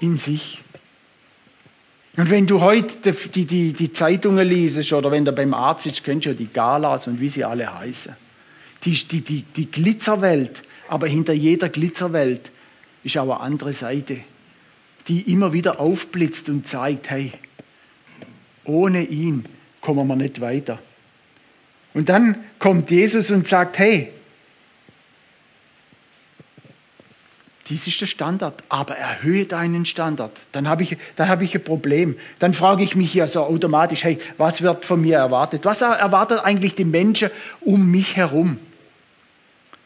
in 0.00 0.16
sich. 0.16 0.63
Und 2.16 2.30
wenn 2.30 2.46
du 2.46 2.60
heute 2.60 3.12
die, 3.12 3.44
die, 3.44 3.72
die 3.72 3.92
Zeitungen 3.92 4.46
liest 4.46 4.92
oder 4.92 5.10
wenn 5.10 5.24
du 5.24 5.32
beim 5.32 5.52
Arzt 5.52 5.84
sitzt, 5.84 6.04
kennst 6.04 6.26
du 6.26 6.30
ja 6.30 6.34
die 6.36 6.46
Galas 6.46 7.08
und 7.08 7.20
wie 7.20 7.28
sie 7.28 7.44
alle 7.44 7.78
heißen. 7.78 8.14
Die, 8.84 8.92
die, 8.92 9.20
die, 9.22 9.42
die 9.42 9.70
Glitzerwelt, 9.70 10.62
aber 10.88 11.08
hinter 11.08 11.32
jeder 11.32 11.68
Glitzerwelt 11.68 12.52
ist 13.02 13.18
auch 13.18 13.22
eine 13.22 13.40
andere 13.40 13.72
Seite, 13.72 14.18
die 15.08 15.32
immer 15.32 15.52
wieder 15.52 15.80
aufblitzt 15.80 16.48
und 16.48 16.66
zeigt, 16.66 17.10
hey, 17.10 17.32
ohne 18.64 19.02
ihn 19.02 19.44
kommen 19.80 20.06
wir 20.06 20.16
nicht 20.16 20.40
weiter. 20.40 20.78
Und 21.94 22.08
dann 22.08 22.36
kommt 22.58 22.90
Jesus 22.90 23.30
und 23.30 23.46
sagt, 23.46 23.78
hey, 23.78 24.10
Dies 27.68 27.86
ist 27.86 28.00
der 28.00 28.06
Standard, 28.06 28.62
aber 28.68 28.96
erhöhe 28.96 29.46
deinen 29.46 29.86
Standard. 29.86 30.32
Dann 30.52 30.68
habe 30.68 30.82
ich, 30.82 30.98
dann 31.16 31.28
habe 31.28 31.44
ich 31.44 31.54
ein 31.54 31.64
Problem. 31.64 32.14
Dann 32.38 32.52
frage 32.52 32.82
ich 32.82 32.94
mich 32.94 33.14
ja 33.14 33.26
so 33.26 33.40
automatisch, 33.40 34.04
hey, 34.04 34.18
was 34.36 34.60
wird 34.60 34.84
von 34.84 35.00
mir 35.00 35.16
erwartet? 35.16 35.64
Was 35.64 35.80
erwartet 35.80 36.40
eigentlich 36.44 36.74
die 36.74 36.84
Menschen 36.84 37.30
um 37.62 37.90
mich 37.90 38.16
herum? 38.16 38.58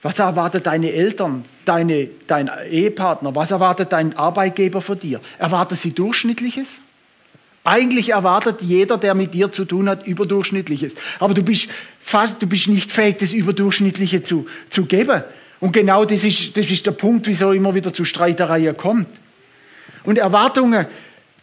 Was 0.03 0.19
erwartet 0.19 0.67
deine 0.67 0.93
Eltern, 0.93 1.45
deine, 1.65 2.09
dein 2.27 2.51
Ehepartner? 2.69 3.35
Was 3.37 3.53
erwartet 3.53 3.93
dein 3.93 4.17
Arbeitgeber 4.17 4.81
von 4.81 4.99
dir? 4.99 5.21
Erwartet 5.39 5.79
sie 5.79 5.93
Durchschnittliches? 5.93 6.81
Eigentlich 7.63 8.11
erwartet 8.11 8.61
jeder, 8.61 8.97
der 8.97 9.15
mit 9.15 9.35
dir 9.35 9.53
zu 9.53 9.65
tun 9.65 9.89
hat, 9.89 10.07
Überdurchschnittliches. 10.07 10.95
Aber 11.21 11.35
du 11.35 11.43
bist, 11.43 11.69
fast, 12.01 12.41
du 12.41 12.47
bist 12.47 12.69
nicht 12.69 12.91
fähig, 12.91 13.19
das 13.19 13.33
Überdurchschnittliche 13.33 14.23
zu, 14.23 14.47
zu 14.71 14.87
geben. 14.87 15.23
Und 15.61 15.73
genau 15.73 16.05
das 16.05 16.25
ist, 16.25 16.57
das 16.57 16.71
ist 16.71 16.87
der 16.87 16.93
Punkt, 16.93 17.27
wieso 17.27 17.53
immer 17.53 17.75
wieder 17.75 17.93
zu 17.93 18.05
Streitereien 18.05 18.77
kommt. 18.77 19.09
Und 20.05 20.19
Erwartungen, 20.19 20.87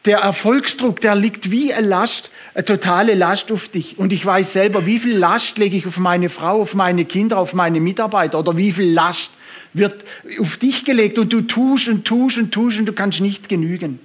der 0.06 0.20
Erfolgsdruck, 0.20 1.02
der 1.02 1.16
liegt 1.16 1.52
wie 1.52 1.74
eine 1.74 1.88
Last, 1.88 2.30
eine 2.54 2.64
totale 2.64 3.16
Last 3.16 3.52
auf 3.52 3.68
dich. 3.68 3.98
Und 3.98 4.14
ich 4.14 4.26
weiß 4.26 4.54
selber, 4.54 4.86
wie 4.86 5.00
viel 5.00 5.18
Last 5.18 5.58
lege 5.58 5.78
ich 5.78 5.88
auf 5.88 5.98
meine 5.98 6.30
Frau, 6.30 6.62
auf 6.62 6.76
meine 6.76 7.06
Kinder, 7.06 7.38
auf 7.38 7.54
meine 7.54 7.80
Mitarbeiter 7.80 8.40
oder 8.40 8.56
wie 8.56 8.72
viel 8.72 8.92
Last 8.92 9.32
wird 9.74 10.06
auf 10.40 10.58
dich 10.58 10.86
gelegt 10.86 11.18
und 11.18 11.34
du 11.34 11.42
tust 11.42 11.90
und 11.90 12.06
tust 12.06 12.38
und 12.38 12.52
tust 12.54 12.80
und 12.80 12.86
du 12.86 12.94
kannst 12.94 13.20
nicht 13.20 13.50
genügen. 13.50 14.00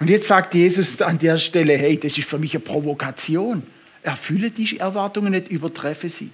Und 0.00 0.08
jetzt 0.08 0.26
sagt 0.26 0.54
Jesus 0.54 1.00
an 1.00 1.20
der 1.20 1.38
Stelle, 1.38 1.76
hey, 1.76 1.96
das 1.96 2.18
ist 2.18 2.28
für 2.28 2.38
mich 2.38 2.54
eine 2.54 2.64
Provokation. 2.64 3.62
Erfülle 4.02 4.50
die 4.50 4.78
Erwartungen 4.78 5.30
nicht, 5.30 5.48
übertreffe 5.48 6.10
sie. 6.10 6.30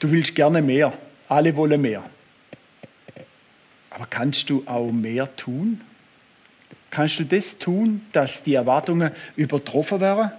Du 0.00 0.10
willst 0.10 0.34
gerne 0.34 0.60
mehr. 0.62 0.92
Alle 1.28 1.54
wollen 1.54 1.80
mehr. 1.80 2.02
Aber 3.90 4.06
kannst 4.08 4.50
du 4.50 4.62
auch 4.66 4.90
mehr 4.90 5.34
tun? 5.36 5.80
Kannst 6.90 7.20
du 7.20 7.24
das 7.24 7.58
tun, 7.58 8.04
dass 8.12 8.42
die 8.42 8.54
Erwartungen 8.54 9.12
übertroffen 9.36 10.00
werden? 10.00 10.32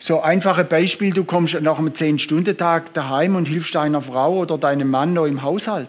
So 0.00 0.20
einfache 0.20 0.64
Beispiel, 0.64 1.12
du 1.12 1.24
kommst 1.24 1.60
nach 1.60 1.78
einem 1.78 1.92
10-Stunden-Tag 1.92 2.92
daheim 2.92 3.36
und 3.36 3.46
hilfst 3.46 3.74
deiner 3.74 4.02
Frau 4.02 4.38
oder 4.38 4.58
deinem 4.58 4.90
Mann 4.90 5.14
noch 5.14 5.26
im 5.26 5.42
Haushalt. 5.42 5.88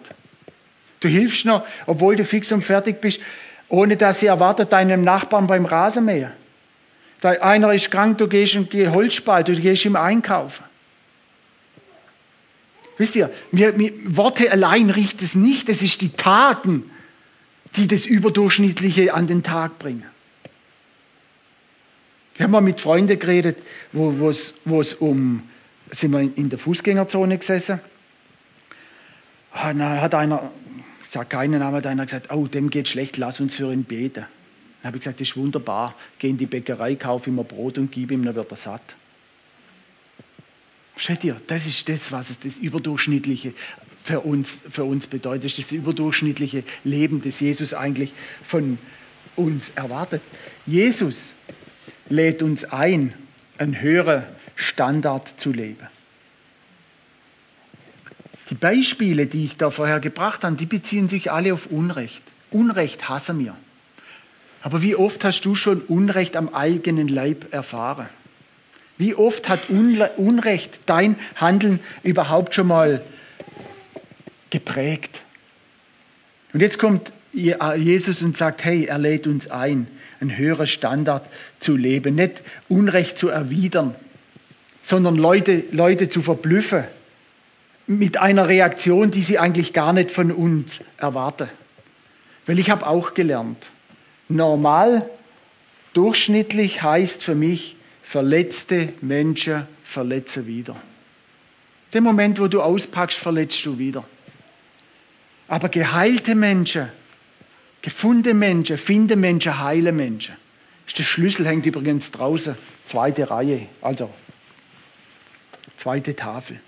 Du 1.00 1.08
hilfst 1.08 1.45
noch, 1.45 1.65
obwohl 1.86 2.15
du 2.15 2.26
fix 2.26 2.52
und 2.52 2.63
fertig 2.63 3.02
bist, 3.02 3.19
ohne 3.69 3.98
dass 3.98 4.19
sie 4.19 4.28
erwartet 4.28 4.72
deinem 4.72 5.02
Nachbarn 5.04 5.48
beim 5.48 5.65
Rasenmähen. 5.65 6.32
Einer 7.22 7.74
ist 7.74 7.91
krank, 7.91 8.17
du 8.17 8.28
gehst 8.28 8.56
in 8.56 8.69
die 8.69 8.88
Holzspalt, 8.88 9.48
du 9.48 9.56
gehst 9.56 9.86
im 9.86 9.95
Einkaufen. 9.95 10.63
Wisst 12.99 13.15
ihr, 13.15 13.31
mir, 13.51 13.71
mir, 13.73 13.93
Worte 14.17 14.51
allein 14.51 14.89
riecht 14.89 15.21
es 15.21 15.33
nicht, 15.33 15.69
es 15.69 15.81
ist 15.81 16.01
die 16.01 16.09
Taten, 16.09 16.83
die 17.77 17.88
das 17.88 18.05
Überdurchschnittliche 18.05 19.13
an 19.13 19.25
den 19.25 19.41
Tag 19.41 19.79
bringen. 19.79 20.03
Wir 22.35 22.43
haben 22.43 22.51
mal 22.51 22.62
mit 22.62 22.81
Freunden 22.81 23.17
geredet, 23.17 23.57
wo, 23.93 24.29
es, 24.29 24.53
um, 24.99 25.43
sind 25.91 26.12
wir 26.12 26.19
in 26.19 26.49
der 26.49 26.59
Fußgängerzone 26.59 27.38
gesessen. 27.38 27.79
Ah, 29.53 29.73
da 29.73 30.01
hat 30.01 30.13
einer, 30.13 30.51
ich 31.01 31.09
sage 31.09 31.29
keinen 31.29 31.59
Namen, 31.59 31.77
hat 31.77 31.88
einer 31.88 32.05
gesagt, 32.05 32.33
oh, 32.33 32.47
dem 32.47 32.69
geht 32.69 32.89
schlecht, 32.89 33.15
lass 33.15 33.39
uns 33.39 33.55
für 33.55 33.71
ihn 33.71 33.85
beten. 33.85 34.25
Dann 34.81 34.88
habe 34.88 34.97
ich 34.97 35.03
gesagt, 35.03 35.21
das 35.21 35.29
ist 35.29 35.38
wunderbar, 35.38 35.95
geh 36.17 36.29
in 36.29 36.38
die 36.38 36.47
Bäckerei, 36.47 36.95
kauf 36.95 37.27
ihm 37.27 37.39
ein 37.39 37.45
Brot 37.45 37.77
und 37.77 37.93
gib 37.93 38.12
ihm, 38.12 38.25
dann 38.25 38.35
wird 38.35 38.51
er 38.51 38.57
satt. 38.57 38.95
Seht 40.99 41.23
ihr, 41.23 41.39
das 41.47 41.65
ist 41.65 41.88
das, 41.88 42.12
was 42.12 42.29
es 42.29 42.39
das 42.39 42.57
Überdurchschnittliche 42.57 43.53
für 44.03 44.19
uns, 44.21 44.57
für 44.69 44.83
uns 44.83 45.07
bedeutet. 45.07 45.57
Das 45.57 45.71
überdurchschnittliche 45.71 46.63
Leben, 46.83 47.21
das 47.21 47.39
Jesus 47.39 47.73
eigentlich 47.73 48.12
von 48.43 48.77
uns 49.35 49.71
erwartet. 49.75 50.21
Jesus 50.65 51.33
lädt 52.09 52.43
uns 52.43 52.65
ein, 52.65 53.13
einen 53.57 53.79
höheren 53.79 54.23
Standard 54.55 55.39
zu 55.39 55.51
leben. 55.53 55.88
Die 58.49 58.55
Beispiele, 58.55 59.27
die 59.27 59.45
ich 59.45 59.57
da 59.57 59.69
vorher 59.69 59.99
gebracht 59.99 60.43
habe, 60.43 60.55
die 60.55 60.65
beziehen 60.65 61.07
sich 61.07 61.31
alle 61.31 61.53
auf 61.53 61.67
Unrecht. 61.67 62.23
Unrecht 62.51 63.07
hassen 63.07 63.39
wir. 63.39 63.55
Aber 64.62 64.81
wie 64.81 64.95
oft 64.95 65.23
hast 65.23 65.41
du 65.45 65.55
schon 65.55 65.81
Unrecht 65.81 66.35
am 66.35 66.49
eigenen 66.53 67.07
Leib 67.07 67.53
erfahren? 67.53 68.09
Wie 68.99 69.15
oft 69.15 69.47
hat 69.47 69.69
Unrecht 69.69 70.81
dein 70.85 71.15
Handeln 71.38 71.79
überhaupt 72.03 72.53
schon 72.53 72.67
mal 72.67 73.01
geprägt? 74.49 75.21
Und 76.51 76.59
jetzt 76.59 76.79
kommt 76.79 77.13
Jesus 77.31 78.21
und 78.21 78.35
sagt, 78.35 78.65
hey, 78.65 78.85
er 78.85 78.97
lädt 78.97 79.25
uns 79.25 79.49
ein, 79.49 79.88
einen 80.19 80.38
höheren 80.38 80.67
Standard 80.67 81.25
zu 81.62 81.77
leben, 81.77 82.15
nicht 82.15 82.41
Unrecht 82.67 83.17
zu 83.17 83.29
erwidern, 83.29 83.95
sondern 84.83 85.15
Leute, 85.15 85.63
Leute 85.71 86.09
zu 86.09 86.21
verblüffen 86.21 86.83
mit 87.88 88.17
einer 88.17 88.49
Reaktion, 88.49 89.12
die 89.12 89.21
sie 89.21 89.39
eigentlich 89.39 89.71
gar 89.71 89.93
nicht 89.93 90.12
von 90.12 90.29
uns 90.29 90.79
erwarten. 90.97 91.47
Weil 92.47 92.59
ich 92.59 92.69
habe 92.69 92.85
auch 92.85 93.13
gelernt, 93.13 93.67
normal, 94.27 95.09
durchschnittlich 95.93 96.81
heißt 96.81 97.23
für 97.23 97.35
mich, 97.35 97.77
verletzte 98.10 98.91
Menschen 99.02 99.67
verletzen 99.84 100.48
wieder. 100.48 100.76
Den 101.93 102.04
Moment, 102.04 102.39
wo 102.39 102.48
du 102.48 102.60
auspackst, 102.60 103.19
verletzt 103.19 103.63
du 103.67 103.78
wieder. 103.78 104.04
Aber 105.48 105.69
geheilte 105.69 106.34
Menschen, 106.34 106.89
gefundene 107.84 108.34
Menschen, 108.34 108.80
finde 108.80 109.15
Menschen, 109.15 109.60
heile 109.60 109.91
Menschen. 109.91 110.34
Der 110.98 111.04
Schlüssel 111.04 111.45
hängt 111.45 111.67
übrigens 111.67 112.10
draußen, 112.10 112.56
zweite 112.88 113.30
Reihe, 113.30 113.67
also 113.80 114.10
zweite 115.78 116.15
Tafel. 116.15 116.60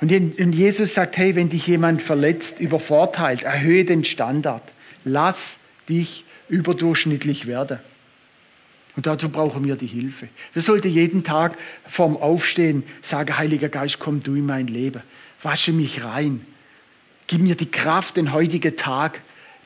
Und 0.00 0.10
Jesus 0.54 0.94
sagt, 0.94 1.18
hey, 1.18 1.36
wenn 1.36 1.50
dich 1.50 1.66
jemand 1.66 2.00
verletzt, 2.00 2.58
übervorteilt, 2.58 3.42
erhöhe 3.42 3.84
den 3.84 4.02
Standard. 4.02 4.62
Lass 5.04 5.58
dich 5.90 6.24
überdurchschnittlich 6.48 7.46
werden. 7.46 7.80
Und 8.96 9.06
dazu 9.06 9.30
brauchen 9.30 9.64
wir 9.64 9.76
die 9.76 9.86
Hilfe. 9.86 10.28
Wir 10.52 10.62
sollten 10.62 10.88
jeden 10.88 11.24
Tag 11.24 11.56
vorm 11.86 12.16
Aufstehen 12.16 12.82
sagen, 13.00 13.38
Heiliger 13.38 13.68
Geist, 13.68 13.98
komm 13.98 14.20
du 14.20 14.34
in 14.34 14.44
mein 14.44 14.66
Leben. 14.66 15.02
Wasche 15.42 15.72
mich 15.72 16.04
rein. 16.04 16.44
Gib 17.26 17.40
mir 17.40 17.54
die 17.54 17.70
Kraft, 17.70 18.18
den 18.18 18.32
heutigen 18.32 18.76
Tag 18.76 19.20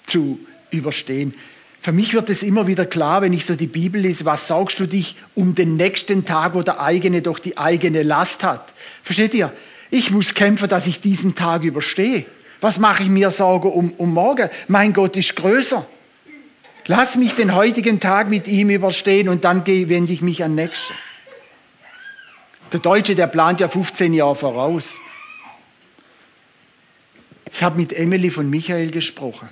zu 0.07 0.39
überstehen. 0.71 1.35
Für 1.81 1.93
mich 1.93 2.15
wird 2.15 2.31
es 2.31 2.43
immer 2.43 2.67
wieder 2.67 2.87
klar, 2.87 3.23
wenn 3.23 3.33
ich 3.33 3.47
so 3.47 3.55
die 3.55 3.67
Bibel 3.67 4.01
lese, 4.01 4.25
was 4.25 4.49
sorgst 4.49 4.79
du 4.81 4.87
dich 4.87 5.17
um 5.35 5.55
den 5.55 5.77
nächsten 5.77 6.25
Tag, 6.25 6.55
wo 6.55 6.63
der 6.63 6.81
eigene 6.81 7.23
doch 7.23 7.39
die 7.39 7.59
eigene 7.59 8.03
Last 8.03 8.45
hat. 8.45 8.73
Versteht 9.03 9.35
ihr? 9.35 9.53
Ich 9.91 10.11
muss 10.11 10.35
kämpfen, 10.35 10.69
dass 10.69 10.87
ich 10.87 11.01
diesen 11.01 11.35
Tag 11.35 11.63
überstehe. 11.63 12.25
Was 12.61 12.79
mache 12.79 13.03
ich 13.03 13.09
mir 13.09 13.31
Sorgen 13.31 13.71
um, 13.71 13.93
um 13.93 14.15
morgen? 14.15 14.49
Mein 14.69 14.93
Gott 14.93 15.17
ist 15.17 15.37
größer. 15.37 15.87
Lass 16.89 17.17
mich 17.17 17.35
den 17.35 17.55
heutigen 17.55 17.99
Tag 17.99 18.29
mit 18.29 18.47
ihm 18.47 18.71
überstehen 18.71 19.29
und 19.29 19.45
dann 19.45 19.67
wende 19.67 20.13
ich 20.13 20.23
mich 20.23 20.45
an 20.45 20.55
Nächsten. 20.55 20.95
Der 22.73 22.81
Deutsche, 22.81 23.15
der 23.15 23.27
plant 23.27 23.61
ja 23.61 23.69
15 23.69 24.15
Jahre 24.15 24.37
voraus. 24.37 24.95
Ich 27.53 27.63
habe 27.63 27.77
mit 27.77 27.93
Emily 27.93 28.31
von 28.31 28.49
Michael 28.49 28.91
gesprochen. 28.91 29.49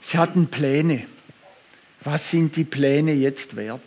Sie 0.00 0.18
hatten 0.18 0.48
Pläne. 0.48 1.06
Was 2.00 2.30
sind 2.30 2.56
die 2.56 2.64
Pläne 2.64 3.12
jetzt 3.12 3.54
wert? 3.54 3.82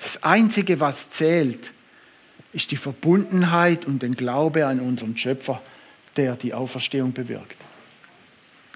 Das 0.00 0.22
Einzige, 0.22 0.78
was 0.78 1.10
zählt, 1.10 1.72
ist 2.52 2.70
die 2.70 2.76
Verbundenheit 2.76 3.86
und 3.86 4.02
den 4.02 4.14
Glaube 4.14 4.66
an 4.66 4.78
unseren 4.78 5.16
Schöpfer, 5.16 5.60
der 6.16 6.36
die 6.36 6.54
Auferstehung 6.54 7.12
bewirkt. 7.12 7.56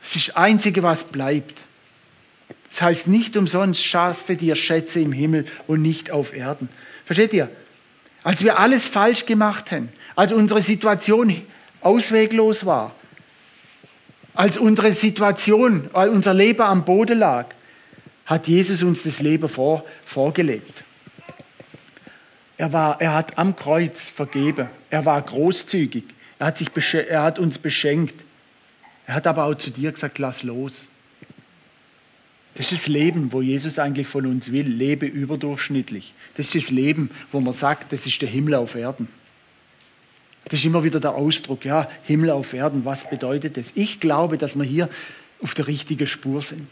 Das 0.07 0.15
ist 0.15 0.29
das 0.29 0.37
Einzige, 0.37 0.85
was 0.85 1.03
bleibt. 1.03 1.63
Das 2.71 2.81
heißt 2.81 3.09
nicht 3.09 3.37
umsonst, 3.37 3.85
schaffe 3.85 4.37
dir 4.37 4.55
Schätze 4.55 5.01
im 5.01 5.11
Himmel 5.11 5.47
und 5.67 5.83
nicht 5.83 6.13
auf 6.13 6.33
Erden. 6.33 6.69
Versteht 7.05 7.33
ihr? 7.33 7.49
Als 8.23 8.45
wir 8.45 8.61
alles 8.61 8.87
falsch 8.87 9.27
gemacht 9.27 9.73
haben, 9.73 9.89
als 10.15 10.33
unsere 10.33 10.63
Situation 10.63 11.43
ausweglos 11.81 12.65
war, 12.65 12.95
als 14.35 14.59
unsere 14.59 14.93
Situation, 14.93 15.91
als 15.93 16.13
unser 16.13 16.35
Leben 16.35 16.63
am 16.63 16.85
Boden 16.85 17.19
lag, 17.19 17.47
hat 18.27 18.47
Jesus 18.47 18.85
uns 18.85 19.03
das 19.03 19.19
Leben 19.19 19.49
vor, 19.49 19.85
vorgelebt. 20.05 20.85
Er, 22.59 22.73
war, 22.73 23.01
er 23.01 23.13
hat 23.13 23.39
am 23.39 23.57
Kreuz 23.57 24.03
vergeben. 24.03 24.69
Er 24.89 25.05
war 25.05 25.21
großzügig. 25.21 26.05
Er 26.39 26.47
hat, 26.47 26.59
sich, 26.59 26.69
er 26.95 27.23
hat 27.23 27.41
uns 27.41 27.59
beschenkt. 27.59 28.26
Er 29.07 29.15
hat 29.15 29.27
aber 29.27 29.45
auch 29.45 29.55
zu 29.55 29.71
dir 29.71 29.93
gesagt, 29.93 30.19
lass 30.19 30.43
los. 30.43 30.89
Das 32.55 32.73
ist 32.73 32.85
das 32.85 32.89
Leben, 32.89 33.33
wo 33.33 33.43
Jesus 33.43 33.79
eigentlich 33.79 34.07
von 34.07 34.27
uns 34.27 34.51
will. 34.51 34.67
Lebe 34.67 35.07
überdurchschnittlich. 35.07 36.15
Das 36.37 36.47
ist 36.47 36.55
das 36.55 36.71
Leben, 36.71 37.11
wo 37.31 37.41
man 37.41 37.53
sagt, 37.53 37.93
das 37.93 38.07
ist 38.07 38.21
der 38.23 38.29
Himmel 38.29 38.55
auf 38.55 38.75
Erden. 38.75 39.09
Das 40.47 40.61
ist 40.61 40.65
immer 40.65 40.85
wieder 40.85 41.01
der 41.01 41.15
Ausdruck, 41.15 41.65
ja, 41.65 41.89
Himmel 42.05 42.31
auf 42.31 42.53
Erden, 42.53 42.85
was 42.85 43.11
bedeutet 43.11 43.57
das? 43.57 43.73
Ich 43.75 43.99
glaube, 43.99 44.39
dass 44.39 44.55
wir 44.57 44.65
hier 44.65 44.89
auf 45.43 45.55
der 45.55 45.67
richtigen 45.67 46.07
Spur 46.07 46.41
sind. 46.41 46.71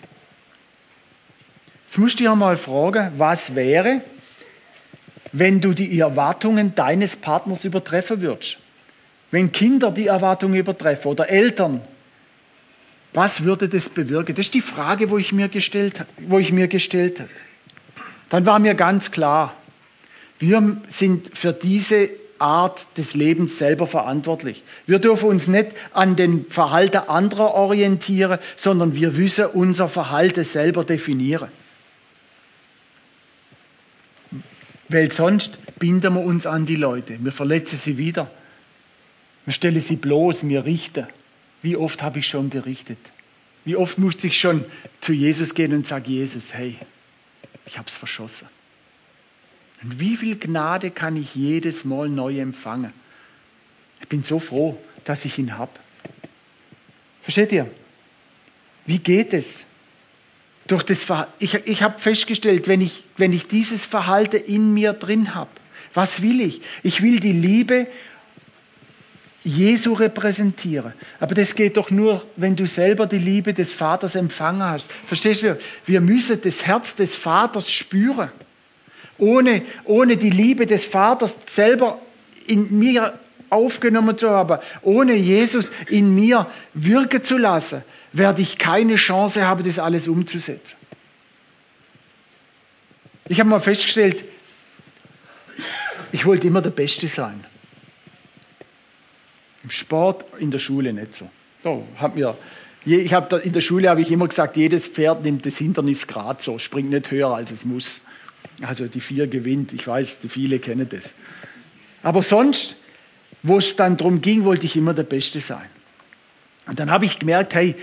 Jetzt 1.86 1.98
musst 1.98 2.18
du 2.18 2.24
dir 2.24 2.34
mal 2.34 2.56
fragen, 2.56 3.12
was 3.16 3.54
wäre, 3.54 4.00
wenn 5.32 5.60
du 5.60 5.74
die 5.74 5.98
Erwartungen 5.98 6.74
deines 6.74 7.16
Partners 7.16 7.64
übertreffen 7.64 8.20
würdest? 8.20 8.58
Wenn 9.32 9.50
Kinder 9.50 9.90
die 9.90 10.06
Erwartungen 10.06 10.54
übertreffen 10.54 11.10
oder 11.10 11.28
Eltern, 11.28 11.80
was 13.14 13.44
würde 13.44 13.68
das 13.68 13.88
bewirken? 13.88 14.34
Das 14.34 14.46
ist 14.46 14.54
die 14.54 14.60
Frage, 14.60 15.08
wo 15.08 15.18
ich 15.18 15.32
mir 15.32 15.48
gestellt, 15.48 16.04
wo 16.18 16.38
ich 16.38 16.52
mir 16.52 16.68
gestellt 16.68 17.20
habe. 17.20 17.30
Dann 18.28 18.44
war 18.44 18.58
mir 18.58 18.74
ganz 18.74 19.12
klar, 19.12 19.54
wir 20.40 20.76
sind 20.88 21.36
für 21.36 21.52
diese 21.52 22.10
Art 22.40 22.86
des 22.98 23.14
Lebens 23.14 23.56
selber 23.56 23.86
verantwortlich. 23.86 24.64
Wir 24.86 24.98
dürfen 24.98 25.28
uns 25.28 25.46
nicht 25.46 25.68
an 25.92 26.16
den 26.16 26.44
Verhalten 26.46 27.08
anderer 27.08 27.54
orientieren, 27.54 28.40
sondern 28.56 28.96
wir 28.96 29.12
müssen 29.12 29.46
unser 29.46 29.88
Verhalten 29.88 30.44
selber 30.44 30.84
definieren. 30.84 31.48
Weil 34.88 35.10
sonst 35.12 35.56
binden 35.78 36.14
wir 36.14 36.20
uns 36.20 36.46
an 36.46 36.66
die 36.66 36.76
Leute. 36.76 37.16
Wir 37.20 37.32
verletzen 37.32 37.78
sie 37.78 37.96
wieder. 37.96 38.28
Wir 39.44 39.52
stellen 39.52 39.80
sie 39.80 39.96
bloß, 39.96 40.48
wir 40.48 40.64
richten. 40.64 41.06
Wie 41.64 41.76
oft 41.78 42.02
habe 42.02 42.18
ich 42.18 42.28
schon 42.28 42.50
gerichtet? 42.50 42.98
Wie 43.64 43.74
oft 43.74 43.96
musste 43.96 44.26
ich 44.26 44.38
schon 44.38 44.62
zu 45.00 45.14
Jesus 45.14 45.54
gehen 45.54 45.72
und 45.72 45.86
sagen, 45.86 46.04
Jesus, 46.12 46.52
hey, 46.52 46.76
ich 47.64 47.78
habe 47.78 47.88
es 47.88 47.96
verschossen. 47.96 48.48
Und 49.82 49.98
wie 49.98 50.14
viel 50.18 50.36
Gnade 50.36 50.90
kann 50.90 51.16
ich 51.16 51.34
jedes 51.34 51.86
Mal 51.86 52.10
neu 52.10 52.38
empfangen? 52.38 52.92
Ich 54.02 54.08
bin 54.08 54.22
so 54.22 54.38
froh, 54.40 54.76
dass 55.06 55.24
ich 55.24 55.38
ihn 55.38 55.56
habe. 55.56 55.72
Versteht 57.22 57.50
ihr? 57.52 57.66
Wie 58.84 58.98
geht 58.98 59.32
es? 59.32 59.64
Durch 60.66 60.82
das 60.82 61.06
ich 61.38 61.54
ich 61.54 61.82
habe 61.82 61.98
festgestellt, 61.98 62.68
wenn 62.68 62.82
ich, 62.82 63.04
wenn 63.16 63.32
ich 63.32 63.46
dieses 63.46 63.86
Verhalten 63.86 64.36
in 64.36 64.74
mir 64.74 64.92
drin 64.92 65.34
habe, 65.34 65.50
was 65.94 66.20
will 66.20 66.42
ich? 66.42 66.60
Ich 66.82 67.00
will 67.00 67.20
die 67.20 67.32
Liebe 67.32 67.88
Jesu 69.44 69.92
repräsentieren. 69.92 70.94
Aber 71.20 71.34
das 71.34 71.54
geht 71.54 71.76
doch 71.76 71.90
nur, 71.90 72.24
wenn 72.36 72.56
du 72.56 72.66
selber 72.66 73.06
die 73.06 73.18
Liebe 73.18 73.52
des 73.52 73.74
Vaters 73.74 74.14
empfangen 74.14 74.62
hast. 74.62 74.86
Verstehst 75.06 75.42
du? 75.42 75.58
Wir 75.84 76.00
müssen 76.00 76.40
das 76.42 76.64
Herz 76.66 76.96
des 76.96 77.16
Vaters 77.16 77.70
spüren. 77.70 78.30
Ohne, 79.18 79.62
ohne 79.84 80.16
die 80.16 80.30
Liebe 80.30 80.66
des 80.66 80.86
Vaters 80.86 81.36
selber 81.46 82.00
in 82.46 82.78
mir 82.78 83.18
aufgenommen 83.50 84.16
zu 84.16 84.30
haben, 84.30 84.58
ohne 84.82 85.14
Jesus 85.14 85.70
in 85.88 86.14
mir 86.14 86.46
wirken 86.72 87.22
zu 87.22 87.36
lassen, 87.36 87.82
werde 88.12 88.42
ich 88.42 88.58
keine 88.58 88.96
Chance 88.96 89.46
haben, 89.46 89.62
das 89.62 89.78
alles 89.78 90.08
umzusetzen. 90.08 90.74
Ich 93.28 93.38
habe 93.38 93.48
mal 93.48 93.60
festgestellt, 93.60 94.24
ich 96.12 96.24
wollte 96.26 96.46
immer 96.46 96.62
der 96.62 96.70
Beste 96.70 97.06
sein. 97.08 97.44
Im 99.64 99.70
Sport, 99.70 100.24
in 100.38 100.50
der 100.50 100.58
Schule 100.58 100.92
nicht 100.92 101.14
so. 101.14 101.28
so 101.62 101.86
hab 101.98 102.14
mir, 102.14 102.36
ich 102.84 103.12
hab 103.12 103.30
da, 103.30 103.38
in 103.38 103.52
der 103.52 103.62
Schule 103.62 103.88
habe 103.88 104.02
ich 104.02 104.10
immer 104.10 104.28
gesagt, 104.28 104.56
jedes 104.56 104.86
Pferd 104.88 105.24
nimmt 105.24 105.46
das 105.46 105.56
Hindernis 105.56 106.06
gerade 106.06 106.42
so, 106.42 106.58
springt 106.58 106.90
nicht 106.90 107.10
höher, 107.10 107.34
als 107.34 107.50
es 107.50 107.64
muss. 107.64 108.02
Also 108.62 108.86
die 108.86 109.00
vier 109.00 109.26
gewinnt, 109.26 109.72
ich 109.72 109.86
weiß, 109.86 110.18
viele 110.28 110.58
kennen 110.58 110.88
das. 110.88 111.14
Aber 112.02 112.20
sonst, 112.20 112.76
wo 113.42 113.58
es 113.58 113.74
dann 113.76 113.96
darum 113.96 114.20
ging, 114.20 114.44
wollte 114.44 114.66
ich 114.66 114.76
immer 114.76 114.94
der 114.94 115.04
Beste 115.04 115.40
sein. 115.40 115.66
Und 116.66 116.78
dann 116.78 116.90
habe 116.90 117.06
ich 117.06 117.18
gemerkt, 117.18 117.54
hey, 117.54 117.74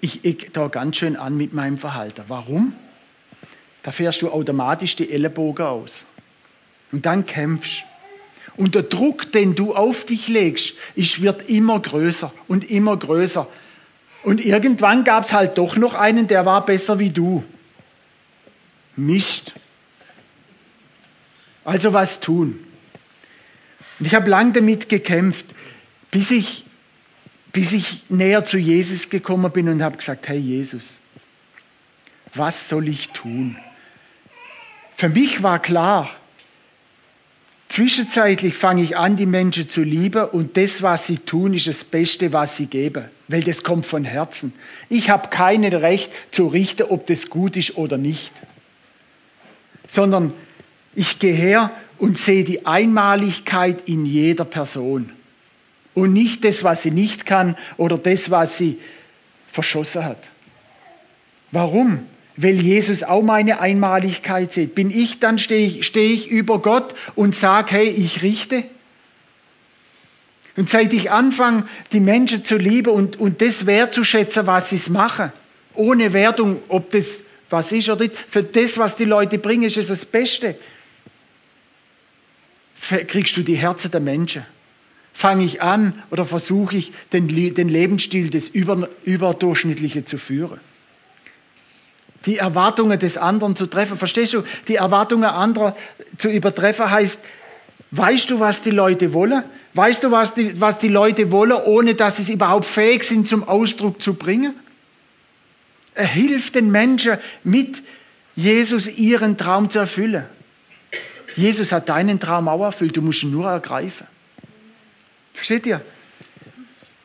ich 0.00 0.24
eck 0.24 0.52
da 0.52 0.68
ganz 0.68 0.96
schön 0.96 1.16
an 1.16 1.36
mit 1.36 1.54
meinem 1.54 1.78
Verhalten. 1.78 2.22
Warum? 2.28 2.72
Da 3.82 3.90
fährst 3.90 4.22
du 4.22 4.30
automatisch 4.30 4.96
die 4.96 5.10
Ellenbogen 5.10 5.64
aus. 5.64 6.04
Und 6.92 7.06
dann 7.06 7.24
kämpfst. 7.26 7.84
Und 8.56 8.74
der 8.74 8.82
Druck, 8.82 9.32
den 9.32 9.54
du 9.54 9.74
auf 9.74 10.04
dich 10.04 10.28
legst, 10.28 10.74
ist, 10.94 11.20
wird 11.20 11.48
immer 11.48 11.80
größer 11.80 12.32
und 12.48 12.70
immer 12.70 12.96
größer. 12.96 13.46
Und 14.22 14.44
irgendwann 14.44 15.04
gab 15.04 15.24
es 15.24 15.32
halt 15.32 15.58
doch 15.58 15.76
noch 15.76 15.94
einen, 15.94 16.26
der 16.26 16.46
war 16.46 16.64
besser 16.64 16.98
wie 16.98 17.10
du. 17.10 17.44
Mist. 18.96 19.52
Also 21.64 21.92
was 21.92 22.20
tun. 22.20 22.58
Und 23.98 24.06
ich 24.06 24.14
habe 24.14 24.30
lange 24.30 24.52
damit 24.52 24.88
gekämpft, 24.88 25.46
bis 26.10 26.30
ich 26.30 26.66
bis 27.56 27.72
ich 27.72 28.02
näher 28.10 28.44
zu 28.44 28.58
Jesus 28.58 29.08
gekommen 29.08 29.50
bin 29.50 29.70
und 29.70 29.82
habe 29.82 29.96
gesagt, 29.96 30.28
hey 30.28 30.36
Jesus, 30.36 30.98
was 32.34 32.68
soll 32.68 32.86
ich 32.86 33.08
tun? 33.12 33.56
Für 34.94 35.08
mich 35.08 35.42
war 35.42 35.58
klar, 35.58 36.14
Zwischenzeitlich 37.76 38.54
fange 38.54 38.82
ich 38.82 38.96
an, 38.96 39.16
die 39.16 39.26
Menschen 39.26 39.68
zu 39.68 39.82
lieben 39.82 40.24
und 40.24 40.56
das, 40.56 40.80
was 40.80 41.08
sie 41.08 41.18
tun, 41.18 41.52
ist 41.52 41.66
das 41.66 41.84
Beste, 41.84 42.32
was 42.32 42.56
sie 42.56 42.68
geben, 42.68 43.04
weil 43.28 43.42
das 43.42 43.62
kommt 43.62 43.84
von 43.84 44.02
Herzen. 44.02 44.54
Ich 44.88 45.10
habe 45.10 45.28
kein 45.28 45.62
Recht 45.62 46.10
zu 46.30 46.46
richten, 46.46 46.84
ob 46.84 47.06
das 47.06 47.28
gut 47.28 47.54
ist 47.54 47.76
oder 47.76 47.98
nicht, 47.98 48.32
sondern 49.86 50.32
ich 50.94 51.18
gehe 51.18 51.34
her 51.34 51.70
und 51.98 52.16
sehe 52.16 52.44
die 52.44 52.64
Einmaligkeit 52.64 53.86
in 53.90 54.06
jeder 54.06 54.46
Person 54.46 55.12
und 55.92 56.14
nicht 56.14 56.46
das, 56.46 56.64
was 56.64 56.80
sie 56.80 56.92
nicht 56.92 57.26
kann 57.26 57.58
oder 57.76 57.98
das, 57.98 58.30
was 58.30 58.56
sie 58.56 58.78
verschossen 59.52 60.06
hat. 60.06 60.24
Warum? 61.52 62.06
Weil 62.36 62.60
Jesus 62.60 63.02
auch 63.02 63.22
meine 63.22 63.60
Einmaligkeit 63.60 64.52
sieht. 64.52 64.74
Bin 64.74 64.90
ich, 64.90 65.20
dann 65.20 65.38
stehe 65.38 65.66
ich, 65.66 65.86
stehe 65.86 66.12
ich 66.12 66.28
über 66.28 66.58
Gott 66.58 66.94
und 67.14 67.34
sage, 67.34 67.72
hey, 67.72 67.88
ich 67.88 68.22
richte. 68.22 68.64
Und 70.56 70.70
seit 70.70 70.92
ich 70.92 71.10
anfange, 71.10 71.66
die 71.92 72.00
Menschen 72.00 72.44
zu 72.44 72.56
lieben 72.56 72.90
und, 72.90 73.16
und 73.16 73.40
das 73.40 73.66
wertzuschätzen, 73.66 74.46
was 74.46 74.70
sie 74.70 74.90
machen, 74.90 75.32
ohne 75.74 76.12
Wertung, 76.12 76.58
ob 76.68 76.90
das 76.90 77.20
was 77.50 77.72
ist 77.72 77.88
oder 77.88 78.04
nicht, 78.04 78.16
für 78.16 78.42
das, 78.42 78.78
was 78.78 78.96
die 78.96 79.04
Leute 79.04 79.38
bringen, 79.38 79.64
ist 79.64 79.76
es 79.76 79.88
das 79.88 80.04
Beste. 80.04 80.56
Kriegst 83.06 83.36
du 83.36 83.42
die 83.42 83.56
Herzen 83.56 83.90
der 83.90 84.00
Menschen? 84.00 84.44
Fange 85.12 85.44
ich 85.44 85.62
an 85.62 86.02
oder 86.10 86.24
versuche 86.24 86.76
ich, 86.76 86.92
den, 87.12 87.28
den 87.28 87.68
Lebensstil 87.68 88.30
des 88.30 88.48
Über, 88.48 88.88
Überdurchschnittlichen 89.04 90.06
zu 90.06 90.18
führen? 90.18 90.60
Die 92.26 92.38
Erwartungen 92.38 92.98
des 92.98 93.16
anderen 93.16 93.56
zu 93.56 93.66
treffen. 93.66 93.96
Verstehst 93.96 94.34
du? 94.34 94.42
Die 94.68 94.76
Erwartungen 94.76 95.24
anderer 95.24 95.76
zu 96.18 96.28
übertreffen 96.28 96.90
heißt, 96.90 97.20
weißt 97.92 98.30
du, 98.30 98.40
was 98.40 98.62
die 98.62 98.70
Leute 98.70 99.12
wollen? 99.12 99.44
Weißt 99.74 100.04
du, 100.04 100.10
was 100.10 100.34
die, 100.34 100.60
was 100.60 100.78
die 100.78 100.88
Leute 100.88 101.30
wollen, 101.30 101.52
ohne 101.52 101.94
dass 101.94 102.16
sie 102.16 102.22
es 102.22 102.28
überhaupt 102.28 102.64
fähig 102.64 103.04
sind, 103.04 103.28
zum 103.28 103.46
Ausdruck 103.46 104.02
zu 104.02 104.14
bringen? 104.14 104.54
Er 105.94 106.06
hilft 106.06 106.56
den 106.56 106.70
Menschen 106.70 107.18
mit 107.44 107.82
Jesus 108.34 108.86
ihren 108.86 109.36
Traum 109.36 109.70
zu 109.70 109.78
erfüllen. 109.78 110.24
Jesus 111.36 111.72
hat 111.72 111.88
deinen 111.88 112.18
Traum 112.18 112.48
auch 112.48 112.64
erfüllt, 112.64 112.96
du 112.96 113.02
musst 113.02 113.22
ihn 113.22 113.30
nur 113.30 113.48
ergreifen. 113.48 114.06
Versteht 115.34 115.66
ihr? 115.66 115.80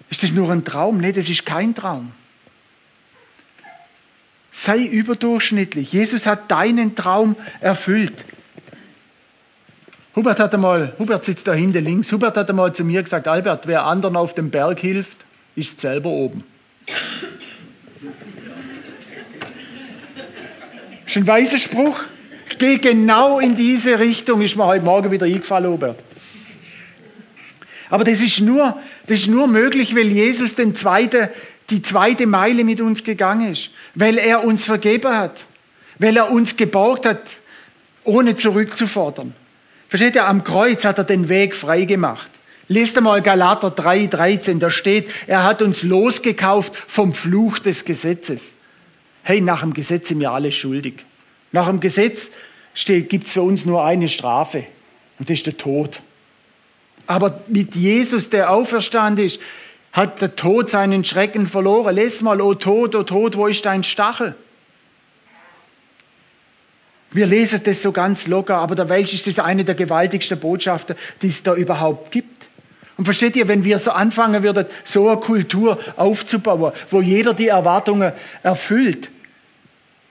Ist 0.09 0.23
das 0.23 0.31
nur 0.31 0.49
ein 0.51 0.63
Traum? 0.63 0.99
Nein, 0.99 1.13
das 1.13 1.29
ist 1.29 1.45
kein 1.45 1.75
Traum. 1.75 2.11
Sei 4.51 4.79
überdurchschnittlich. 4.79 5.93
Jesus 5.93 6.25
hat 6.25 6.51
deinen 6.51 6.95
Traum 6.95 7.35
erfüllt. 7.61 8.13
Hubert 10.15 10.39
hat 10.39 10.53
einmal, 10.53 10.93
Hubert 10.99 11.23
sitzt 11.23 11.47
da 11.47 11.53
hinten 11.53 11.85
links, 11.85 12.11
Hubert 12.11 12.35
hat 12.35 12.49
einmal 12.49 12.73
zu 12.73 12.83
mir 12.83 13.01
gesagt, 13.01 13.29
Albert, 13.29 13.65
wer 13.65 13.85
anderen 13.85 14.17
auf 14.17 14.35
dem 14.35 14.49
Berg 14.49 14.79
hilft, 14.79 15.17
ist 15.55 15.79
selber 15.79 16.09
oben. 16.09 16.43
Ist 21.05 21.17
ein 21.17 21.27
weiser 21.27 21.57
Spruch. 21.57 21.99
Gehe 22.57 22.77
genau 22.77 23.39
in 23.39 23.55
diese 23.55 23.99
Richtung, 23.99 24.41
ist 24.41 24.55
mir 24.55 24.65
heute 24.65 24.83
Morgen 24.83 25.11
wieder 25.11 25.25
eingefallen, 25.25 25.71
Hubert. 25.71 25.99
Aber 27.89 28.03
das 28.03 28.21
ist 28.21 28.39
nur, 28.39 28.77
das 29.07 29.21
ist 29.21 29.27
nur 29.27 29.47
möglich, 29.47 29.95
weil 29.95 30.07
Jesus 30.07 30.55
den 30.55 30.75
zweiten 30.75 31.29
die 31.71 31.81
zweite 31.81 32.27
Meile 32.27 32.63
mit 32.63 32.81
uns 32.81 33.03
gegangen 33.03 33.51
ist, 33.51 33.69
weil 33.95 34.17
er 34.17 34.43
uns 34.43 34.65
vergeben 34.65 35.15
hat, 35.15 35.45
weil 35.97 36.17
er 36.17 36.31
uns 36.31 36.57
geborgt 36.57 37.05
hat, 37.05 37.21
ohne 38.03 38.35
zurückzufordern. 38.35 39.33
Versteht 39.87 40.15
ihr, 40.15 40.25
am 40.25 40.43
Kreuz 40.43 40.85
hat 40.85 40.97
er 40.97 41.03
den 41.03 41.29
Weg 41.29 41.55
frei 41.55 41.85
gemacht. 41.85 42.27
Lest 42.67 42.97
einmal 42.97 43.21
Galater 43.21 43.69
3, 43.69 44.07
13, 44.07 44.59
da 44.59 44.69
steht, 44.69 45.09
er 45.27 45.43
hat 45.43 45.61
uns 45.61 45.83
losgekauft 45.83 46.73
vom 46.87 47.13
Fluch 47.13 47.59
des 47.59 47.83
Gesetzes. 47.83 48.53
Hey, 49.23 49.41
nach 49.41 49.61
dem 49.61 49.73
Gesetz 49.73 50.07
sind 50.07 50.19
wir 50.19 50.31
alle 50.31 50.51
schuldig. 50.51 51.05
Nach 51.51 51.67
dem 51.67 51.79
Gesetz 51.81 52.29
gibt 52.85 53.27
es 53.27 53.33
für 53.33 53.41
uns 53.41 53.65
nur 53.65 53.83
eine 53.83 54.07
Strafe 54.07 54.63
und 55.19 55.29
das 55.29 55.39
ist 55.39 55.47
der 55.47 55.57
Tod. 55.57 55.99
Aber 57.07 57.41
mit 57.47 57.75
Jesus, 57.75 58.29
der 58.29 58.51
auferstanden 58.51 59.25
ist, 59.25 59.39
hat 59.93 60.21
der 60.21 60.35
Tod 60.35 60.69
seinen 60.69 61.03
Schrecken 61.03 61.47
verloren. 61.47 61.95
Lies 61.95 62.21
mal, 62.21 62.41
o 62.41 62.53
Tod, 62.53 62.95
o 62.95 63.03
Tod, 63.03 63.35
wo 63.35 63.47
ist 63.47 63.65
dein 63.65 63.83
Stachel? 63.83 64.35
Wir 67.11 67.25
lesen 67.25 67.61
das 67.63 67.81
so 67.81 67.91
ganz 67.91 68.27
locker, 68.27 68.55
aber 68.57 68.75
der 68.75 68.87
Welsch 68.87 69.13
ist 69.13 69.27
das 69.27 69.39
eine 69.39 69.65
der 69.65 69.75
gewaltigsten 69.75 70.39
Botschaften, 70.39 70.95
die 71.21 71.27
es 71.27 71.43
da 71.43 71.53
überhaupt 71.55 72.11
gibt. 72.11 72.47
Und 72.97 73.05
versteht 73.05 73.35
ihr, 73.35 73.47
wenn 73.47 73.65
wir 73.65 73.79
so 73.79 73.91
anfangen 73.91 74.43
würden, 74.43 74.65
so 74.85 75.09
eine 75.09 75.19
Kultur 75.19 75.77
aufzubauen, 75.97 76.71
wo 76.89 77.01
jeder 77.01 77.33
die 77.33 77.49
Erwartungen 77.49 78.13
erfüllt 78.43 79.09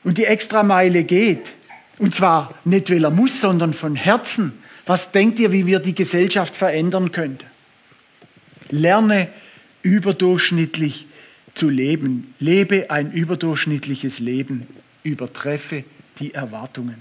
und 0.05 0.19
die 0.19 0.27
Extrameile 0.27 1.05
geht, 1.05 1.53
und 1.99 2.15
zwar 2.15 2.53
nicht, 2.65 2.91
weil 2.91 3.05
er 3.05 3.11
muss, 3.11 3.41
sondern 3.41 3.73
von 3.73 3.95
Herzen, 3.95 4.61
was 4.87 5.13
denkt 5.13 5.39
ihr, 5.39 5.53
wie 5.53 5.67
wir 5.67 5.79
die 5.79 5.95
Gesellschaft 5.95 6.57
verändern 6.57 7.13
könnten? 7.13 7.45
Lerne 8.71 9.29
überdurchschnittlich 9.83 11.07
zu 11.55 11.69
leben. 11.69 12.35
Lebe 12.39 12.91
ein 12.91 13.13
überdurchschnittliches 13.13 14.19
Leben, 14.19 14.67
übertreffe 15.03 15.85
die 16.19 16.35
Erwartungen. 16.35 16.97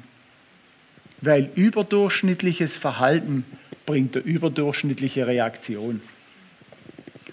Weil 1.21 1.49
überdurchschnittliches 1.55 2.77
Verhalten 2.77 3.43
bringt 3.85 4.15
eine 4.15 4.25
überdurchschnittliche 4.25 5.27
Reaktion. 5.27 6.01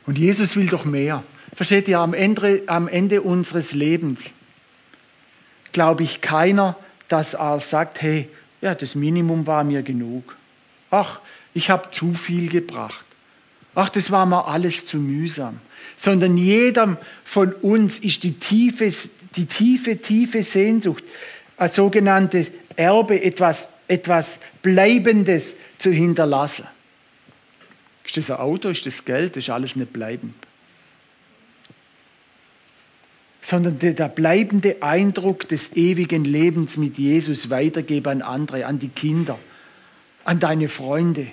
Und 0.07 0.19
Jesus 0.19 0.57
will 0.57 0.67
doch 0.67 0.85
mehr. 0.85 1.23
Versteht 1.55 1.89
ihr, 1.89 2.01
am 2.01 2.15
Ende, 2.15 2.63
am 2.67 2.89
Ende 2.89 3.23
unseres 3.23 3.73
Lebens 3.73 4.31
glaube 5.73 6.03
ich 6.03 6.21
keiner, 6.21 6.77
dass 7.09 7.35
er 7.35 7.61
sagt, 7.61 8.03
hey, 8.03 8.29
ja, 8.61 8.75
das 8.75 8.95
Minimum 8.95 9.47
war 9.47 9.63
mir 9.63 9.83
genug. 9.83 10.37
Ach, 10.91 11.21
ich 11.55 11.71
habe 11.71 11.91
zu 11.91 12.15
viel 12.15 12.49
gebracht 12.49 13.06
ach, 13.77 13.91
das 13.91 14.11
war 14.11 14.27
mir 14.27 14.47
alles 14.47 14.87
zu 14.87 14.97
mühsam. 14.97 15.61
Sondern 15.97 16.37
jedem 16.37 16.97
von 17.25 17.53
uns 17.53 17.99
ist 17.99 18.25
die 18.25 18.33
tiefe, 18.33 18.93
die 19.37 19.47
tiefe, 19.47 19.99
tiefe 19.99 20.43
Sehnsucht, 20.43 21.05
ein 21.57 21.71
sogenanntes 21.71 22.49
Erbe, 22.75 23.23
etwas, 23.23 23.69
etwas 23.87 24.41
Bleibendes 24.63 25.55
zu 25.79 25.91
hinterlassen. 25.91 26.67
Ist 28.05 28.17
das 28.17 28.31
ein 28.31 28.39
Auto, 28.39 28.69
ist 28.69 28.87
das 28.87 29.05
Geld, 29.05 29.37
das 29.37 29.45
ist 29.45 29.51
alles 29.51 29.77
nicht 29.77 29.93
bleibend. 29.93 30.35
Sondern 33.43 33.79
der, 33.79 33.93
der 33.93 34.09
bleibende 34.09 34.83
Eindruck 34.83 35.49
des 35.49 35.77
ewigen 35.77 36.25
Lebens 36.25 36.77
mit 36.77 36.99
Jesus 36.99 37.51
weitergeben 37.51 38.09
an 38.09 38.23
andere, 38.23 38.67
an 38.67 38.79
die 38.79 38.89
Kinder, 38.89 39.39
an 40.25 40.41
deine 40.41 40.69
Freunde, 40.69 41.29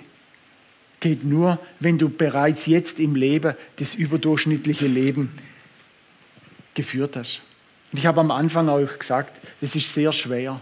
geht 1.04 1.22
nur, 1.22 1.58
wenn 1.80 1.98
du 1.98 2.08
bereits 2.08 2.64
jetzt 2.64 2.98
im 2.98 3.14
Leben 3.14 3.54
das 3.76 3.94
überdurchschnittliche 3.94 4.86
Leben 4.86 5.30
geführt 6.72 7.16
hast. 7.16 7.42
Und 7.92 7.98
ich 7.98 8.06
habe 8.06 8.20
am 8.20 8.30
Anfang 8.30 8.70
auch 8.70 8.98
gesagt, 8.98 9.38
es 9.60 9.76
ist 9.76 9.92
sehr 9.92 10.12
schwer. 10.14 10.58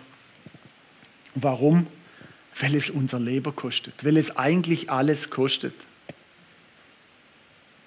Warum? 1.37 1.87
Weil 2.59 2.75
es 2.75 2.91
unser 2.91 3.21
Leben 3.21 3.55
kostet, 3.55 4.05
weil 4.05 4.17
es 4.17 4.37
eigentlich 4.37 4.91
alles 4.91 5.31
kostet. 5.31 5.75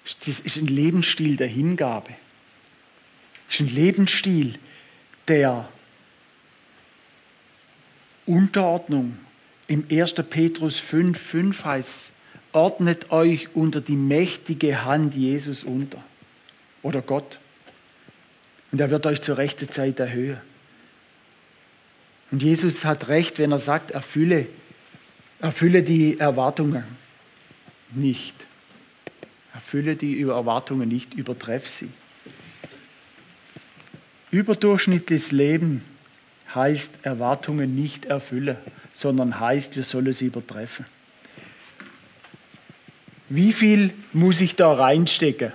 Es 0.06 0.40
ist 0.40 0.56
ein 0.56 0.66
Lebensstil 0.66 1.36
der 1.36 1.48
Hingabe. 1.48 2.14
Es 3.50 3.56
ist 3.56 3.60
ein 3.60 3.74
Lebensstil 3.74 4.58
der 5.28 5.68
Unterordnung. 8.24 9.18
Im 9.68 9.84
1. 9.90 10.14
Petrus 10.30 10.78
5, 10.78 11.20
5 11.20 11.64
heißt 11.66 11.88
es, 11.88 12.15
ordnet 12.56 13.12
euch 13.12 13.54
unter 13.54 13.82
die 13.82 13.96
mächtige 13.96 14.86
Hand 14.86 15.14
Jesus 15.14 15.62
unter 15.62 16.02
oder 16.82 17.02
Gott. 17.02 17.38
Und 18.72 18.80
er 18.80 18.90
wird 18.90 19.04
euch 19.04 19.20
zur 19.20 19.36
rechten 19.36 19.70
Zeit 19.70 20.00
erhöhen. 20.00 20.38
Und 22.30 22.42
Jesus 22.42 22.84
hat 22.86 23.08
recht, 23.08 23.38
wenn 23.38 23.52
er 23.52 23.60
sagt, 23.60 23.90
erfülle, 23.90 24.46
erfülle 25.40 25.82
die 25.82 26.18
Erwartungen 26.18 26.82
nicht. 27.92 28.34
Erfülle 29.52 29.94
die 29.94 30.20
Erwartungen 30.22 30.88
nicht, 30.88 31.12
übertreff 31.12 31.68
sie. 31.68 31.90
Überdurchschnittliches 34.30 35.30
Leben 35.30 35.84
heißt 36.54 37.00
Erwartungen 37.02 37.74
nicht 37.74 38.06
erfüllen, 38.06 38.56
sondern 38.94 39.40
heißt, 39.40 39.76
wir 39.76 39.84
sollen 39.84 40.12
sie 40.14 40.26
übertreffen. 40.26 40.86
Wie 43.28 43.52
viel 43.52 43.92
muss 44.12 44.40
ich 44.40 44.56
da 44.56 44.72
reinstecken? 44.72 45.52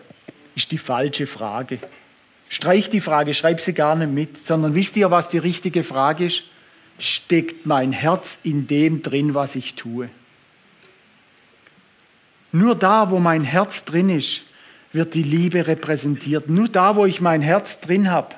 Ist 0.56 0.72
die 0.72 0.78
falsche 0.78 1.28
Frage. 1.28 1.80
Streich 2.50 2.90
die 2.90 3.00
Frage, 3.00 3.34
schreib 3.34 3.62
sie 3.62 3.74
gar 3.74 3.96
nicht 3.96 4.12
mit, 4.12 4.46
sondern 4.46 4.76
wisst 4.76 4.98
ihr, 4.98 5.10
was 5.10 5.30
die 5.30 5.38
richtige 5.38 5.84
Frage 5.84 6.26
ist? 6.26 6.44
Steckt 7.00 7.66
mein 7.66 7.94
Herz 7.94 8.40
in 8.44 8.68
dem 8.68 9.02
drin, 9.02 9.34
was 9.34 9.56
ich 9.56 9.76
tue? 9.76 10.10
Nur 12.52 12.76
da, 12.76 13.10
wo 13.10 13.20
mein 13.20 13.46
Herz 13.46 13.86
drin 13.86 14.10
ist, 14.10 14.42
wird 14.92 15.14
die 15.14 15.24
Liebe 15.24 15.68
repräsentiert. 15.68 16.50
Nur 16.50 16.68
da, 16.68 16.98
wo 16.98 17.06
ich 17.06 17.22
mein 17.22 17.42
Herz 17.42 17.80
drin 17.80 18.12
habe, 18.12 18.36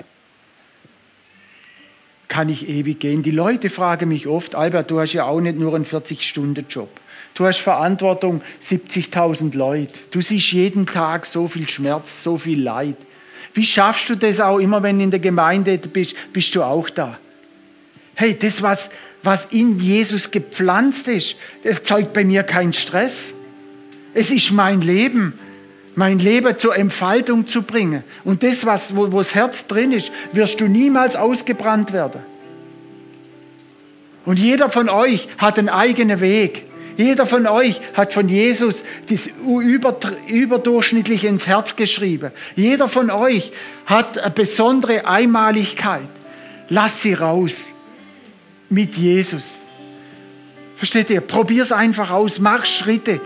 kann 2.27 2.49
ich 2.49 2.69
ewig 2.69 2.99
gehen. 2.99 3.23
Die 3.23 3.31
Leute 3.31 3.71
fragen 3.71 4.09
mich 4.09 4.27
oft, 4.27 4.53
Albert, 4.53 4.91
du 4.91 4.99
hast 4.99 5.13
ja 5.13 5.25
auch 5.25 5.41
nicht 5.41 5.57
nur 5.57 5.73
einen 5.73 5.85
40-Stunden-Job. 5.85 6.89
Du 7.35 7.45
hast 7.45 7.59
Verantwortung 7.59 8.41
70.000 8.63 9.57
Leute. 9.57 9.93
Du 10.11 10.21
siehst 10.21 10.51
jeden 10.51 10.85
Tag 10.85 11.25
so 11.25 11.47
viel 11.47 11.67
Schmerz, 11.67 12.23
so 12.23 12.37
viel 12.37 12.61
Leid. 12.61 12.95
Wie 13.53 13.65
schaffst 13.65 14.09
du 14.09 14.15
das 14.15 14.39
auch 14.39 14.59
immer, 14.59 14.83
wenn 14.83 14.97
du 14.97 15.03
in 15.05 15.11
der 15.11 15.19
Gemeinde 15.19 15.77
bist, 15.77 16.15
bist 16.31 16.53
du 16.55 16.63
auch 16.63 16.89
da? 16.89 17.17
Hey, 18.15 18.37
das, 18.37 18.61
was, 18.61 18.89
was 19.23 19.45
in 19.45 19.79
Jesus 19.79 20.29
gepflanzt 20.29 21.07
ist, 21.07 21.35
erzeugt 21.63 22.13
bei 22.13 22.23
mir 22.23 22.43
keinen 22.43 22.73
Stress. 22.73 23.33
Es 24.13 24.29
ist 24.29 24.51
mein 24.51 24.81
Leben, 24.81 25.39
mein 25.95 26.19
Leben 26.19 26.57
zur 26.57 26.75
Entfaltung 26.75 27.47
zu 27.47 27.63
bringen. 27.63 28.03
Und 28.23 28.43
das, 28.43 28.65
was, 28.65 28.95
wo, 28.95 29.11
wo 29.11 29.17
das 29.19 29.33
Herz 29.33 29.65
drin 29.65 29.91
ist, 29.91 30.11
wirst 30.33 30.61
du 30.61 30.67
niemals 30.67 31.15
ausgebrannt 31.15 31.93
werden. 31.93 32.21
Und 34.25 34.37
jeder 34.37 34.69
von 34.69 34.89
euch 34.89 35.27
hat 35.37 35.59
einen 35.59 35.69
eigenen 35.69 36.19
Weg. 36.19 36.63
Jeder 36.97 37.25
von 37.25 37.47
euch 37.47 37.81
hat 37.93 38.13
von 38.13 38.29
Jesus 38.29 38.83
das 39.09 39.29
überdurchschnittlich 40.27 41.25
ins 41.25 41.47
Herz 41.47 41.75
geschrieben. 41.75 42.31
Jeder 42.55 42.87
von 42.87 43.09
euch 43.09 43.51
hat 43.85 44.17
eine 44.17 44.31
besondere 44.31 45.07
Einmaligkeit. 45.07 46.07
Lass 46.69 47.01
sie 47.01 47.13
raus 47.13 47.69
mit 48.69 48.95
Jesus. 48.95 49.61
Versteht 50.75 51.09
ihr? 51.09 51.21
Probier 51.21 51.61
es 51.61 51.71
einfach 51.71 52.11
aus, 52.11 52.39
mach 52.39 52.65
Schritte. 52.65 53.21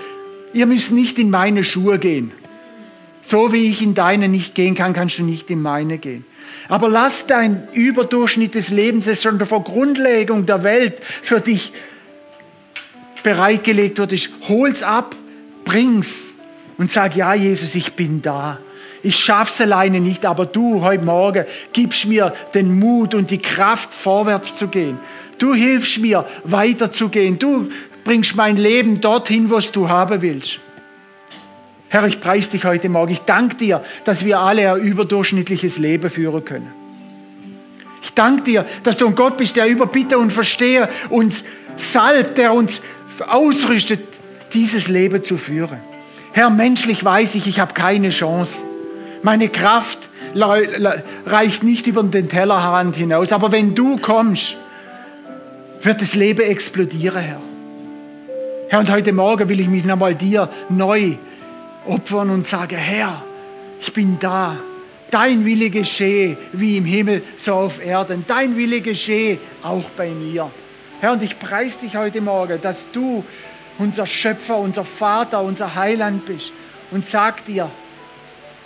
Ihr 0.53 0.65
müsst 0.65 0.91
nicht 0.91 1.19
in 1.19 1.29
meine 1.29 1.63
Schuhe 1.63 1.99
gehen. 1.99 2.31
So 3.21 3.51
wie 3.51 3.69
ich 3.69 3.81
in 3.81 3.93
deine 3.93 4.29
nicht 4.29 4.55
gehen 4.55 4.75
kann, 4.75 4.93
kannst 4.93 5.19
du 5.19 5.23
nicht 5.23 5.49
in 5.49 5.61
meine 5.61 5.97
gehen. 5.97 6.23
Aber 6.69 6.89
lass 6.89 7.27
dein 7.27 7.67
Überdurchschnitt 7.73 8.55
des 8.55 8.69
Lebens, 8.69 9.05
das 9.05 9.21
schon 9.21 9.43
vor 9.45 9.63
Grundlegung 9.63 10.45
der 10.45 10.63
Welt 10.63 10.97
für 11.01 11.41
dich 11.41 11.73
bereitgelegt 13.23 13.97
wird, 13.97 14.13
ist, 14.13 14.29
hol's 14.47 14.83
ab, 14.83 15.15
bring's 15.65 16.29
und 16.77 16.91
sag, 16.91 17.15
ja, 17.15 17.33
Jesus, 17.33 17.75
ich 17.75 17.93
bin 17.93 18.21
da. 18.21 18.59
Ich 19.03 19.17
schaff's 19.17 19.61
alleine 19.61 19.99
nicht, 19.99 20.25
aber 20.25 20.45
du 20.45 20.81
heute 20.81 21.03
Morgen 21.03 21.45
gibst 21.71 22.07
mir 22.07 22.33
den 22.53 22.79
Mut 22.79 23.13
und 23.13 23.31
die 23.31 23.37
Kraft, 23.37 23.93
vorwärts 23.93 24.55
zu 24.55 24.67
gehen. 24.67 24.97
Du 25.37 25.53
hilfst 25.53 25.99
mir, 25.99 26.25
weiterzugehen. 26.43 27.37
Du 27.37 27.69
bringst 28.03 28.35
mein 28.35 28.57
Leben 28.57 29.01
dorthin, 29.01 29.49
was 29.49 29.71
du 29.71 29.87
haben 29.87 30.21
willst. 30.21 30.59
Herr, 31.89 32.05
ich 32.05 32.19
preise 32.19 32.51
dich 32.51 32.65
heute 32.65 32.89
Morgen. 32.89 33.13
Ich 33.13 33.21
danke 33.21 33.55
dir, 33.55 33.83
dass 34.03 34.25
wir 34.25 34.39
alle 34.39 34.73
ein 34.73 34.81
überdurchschnittliches 34.81 35.77
Leben 35.77 36.09
führen 36.09 36.43
können. 36.43 36.67
Ich 38.01 38.13
danke 38.13 38.43
dir, 38.43 38.65
dass 38.83 38.97
du 38.97 39.07
ein 39.07 39.15
Gott 39.15 39.37
bist, 39.37 39.55
der 39.55 39.67
über 39.67 39.87
Bitte 39.87 40.17
und 40.17 40.31
Verstehe 40.31 40.89
uns 41.09 41.43
salbt, 41.77 42.37
der 42.37 42.53
uns 42.53 42.81
ausrüstet, 43.21 44.01
dieses 44.53 44.87
Leben 44.87 45.23
zu 45.23 45.37
führen. 45.37 45.77
Herr, 46.33 46.49
menschlich 46.49 47.03
weiß 47.03 47.35
ich, 47.35 47.47
ich 47.47 47.59
habe 47.59 47.73
keine 47.73 48.09
Chance. 48.09 48.57
Meine 49.23 49.49
Kraft 49.49 49.99
reicht 51.25 51.63
nicht 51.63 51.87
über 51.87 52.03
den 52.03 52.29
Tellerrand 52.29 52.95
hinaus. 52.95 53.31
Aber 53.31 53.51
wenn 53.51 53.75
du 53.75 53.97
kommst, 53.97 54.55
wird 55.81 56.01
das 56.01 56.15
Leben 56.15 56.41
explodieren, 56.41 57.21
Herr. 57.21 57.41
Herr, 58.69 58.79
und 58.79 58.91
heute 58.91 59.13
Morgen 59.13 59.47
will 59.49 59.59
ich 59.59 59.69
mich 59.69 59.85
nochmal 59.85 60.13
dir 60.15 60.49
neu 60.69 61.13
opfern 61.85 62.29
und 62.29 62.47
sagen, 62.47 62.77
Herr, 62.77 63.21
ich 63.81 63.93
bin 63.93 64.17
da. 64.19 64.55
Dein 65.09 65.45
Wille 65.45 65.69
geschehe, 65.69 66.37
wie 66.51 66.77
im 66.77 66.85
Himmel, 66.85 67.21
so 67.37 67.53
auf 67.53 67.83
Erden. 67.83 68.25
Dein 68.27 68.57
Wille 68.57 68.81
geschehe, 68.81 69.37
auch 69.63 69.89
bei 69.95 70.09
mir. 70.09 70.51
Herr, 70.99 71.11
und 71.11 71.21
ich 71.21 71.39
preise 71.39 71.79
dich 71.79 71.95
heute 71.95 72.21
Morgen, 72.21 72.59
dass 72.61 72.85
du 72.91 73.23
unser 73.77 74.07
Schöpfer, 74.07 74.57
unser 74.57 74.83
Vater, 74.83 75.41
unser 75.41 75.75
Heiland 75.75 76.25
bist 76.25 76.51
und 76.89 77.05
sag 77.05 77.45
dir, 77.45 77.69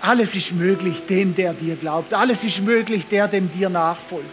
alles 0.02 0.34
ist 0.36 0.54
möglich 0.54 1.06
dem, 1.08 1.36
der 1.36 1.54
dir 1.54 1.76
glaubt. 1.76 2.14
Alles 2.14 2.44
ist 2.44 2.62
möglich, 2.62 3.06
der 3.08 3.28
dem 3.28 3.52
dir 3.52 3.70
nachfolgt. 3.70 4.26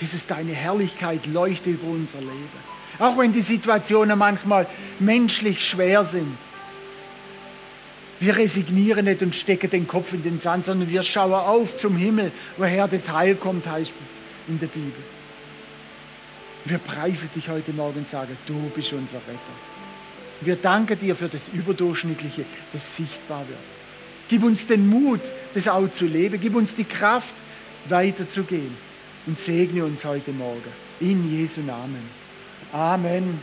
Jesus, 0.00 0.26
deine 0.26 0.52
Herrlichkeit 0.52 1.26
leuchtet 1.26 1.74
über 1.74 1.88
unser 1.88 2.20
Leben. 2.20 2.72
Auch 2.98 3.18
wenn 3.18 3.32
die 3.32 3.42
Situationen 3.42 4.16
manchmal 4.18 4.66
menschlich 5.00 5.66
schwer 5.66 6.04
sind. 6.04 6.36
Wir 8.20 8.36
resignieren 8.36 9.04
nicht 9.06 9.22
und 9.22 9.34
stecken 9.34 9.70
den 9.70 9.88
Kopf 9.88 10.12
in 10.12 10.22
den 10.22 10.40
Sand, 10.40 10.66
sondern 10.66 10.88
wir 10.88 11.02
schauen 11.02 11.32
auf 11.32 11.76
zum 11.78 11.96
Himmel, 11.96 12.30
woher 12.56 12.86
das 12.86 13.08
Heil 13.10 13.34
kommt, 13.34 13.66
heißt 13.66 13.90
es 13.90 14.48
in 14.48 14.60
der 14.60 14.68
Bibel. 14.68 15.02
Wir 16.64 16.78
preisen 16.78 17.28
dich 17.34 17.48
heute 17.48 17.72
Morgen 17.72 17.98
und 17.98 18.08
sagen, 18.08 18.36
du 18.46 18.54
bist 18.74 18.92
unser 18.92 19.16
Retter. 19.16 19.56
Wir 20.42 20.56
danken 20.56 20.98
dir 20.98 21.16
für 21.16 21.28
das 21.28 21.48
Überdurchschnittliche, 21.52 22.44
das 22.72 22.96
sichtbar 22.96 23.40
wird. 23.48 23.58
Gib 24.28 24.44
uns 24.44 24.66
den 24.66 24.88
Mut, 24.88 25.20
das 25.54 25.68
auch 25.68 25.90
zu 25.90 26.06
leben. 26.06 26.38
Gib 26.40 26.54
uns 26.54 26.74
die 26.74 26.84
Kraft, 26.84 27.34
weiterzugehen. 27.88 28.74
Und 29.26 29.38
segne 29.38 29.84
uns 29.84 30.04
heute 30.04 30.32
Morgen. 30.32 30.72
In 31.00 31.30
Jesu 31.30 31.60
Namen. 31.60 32.02
Amen. 32.72 33.38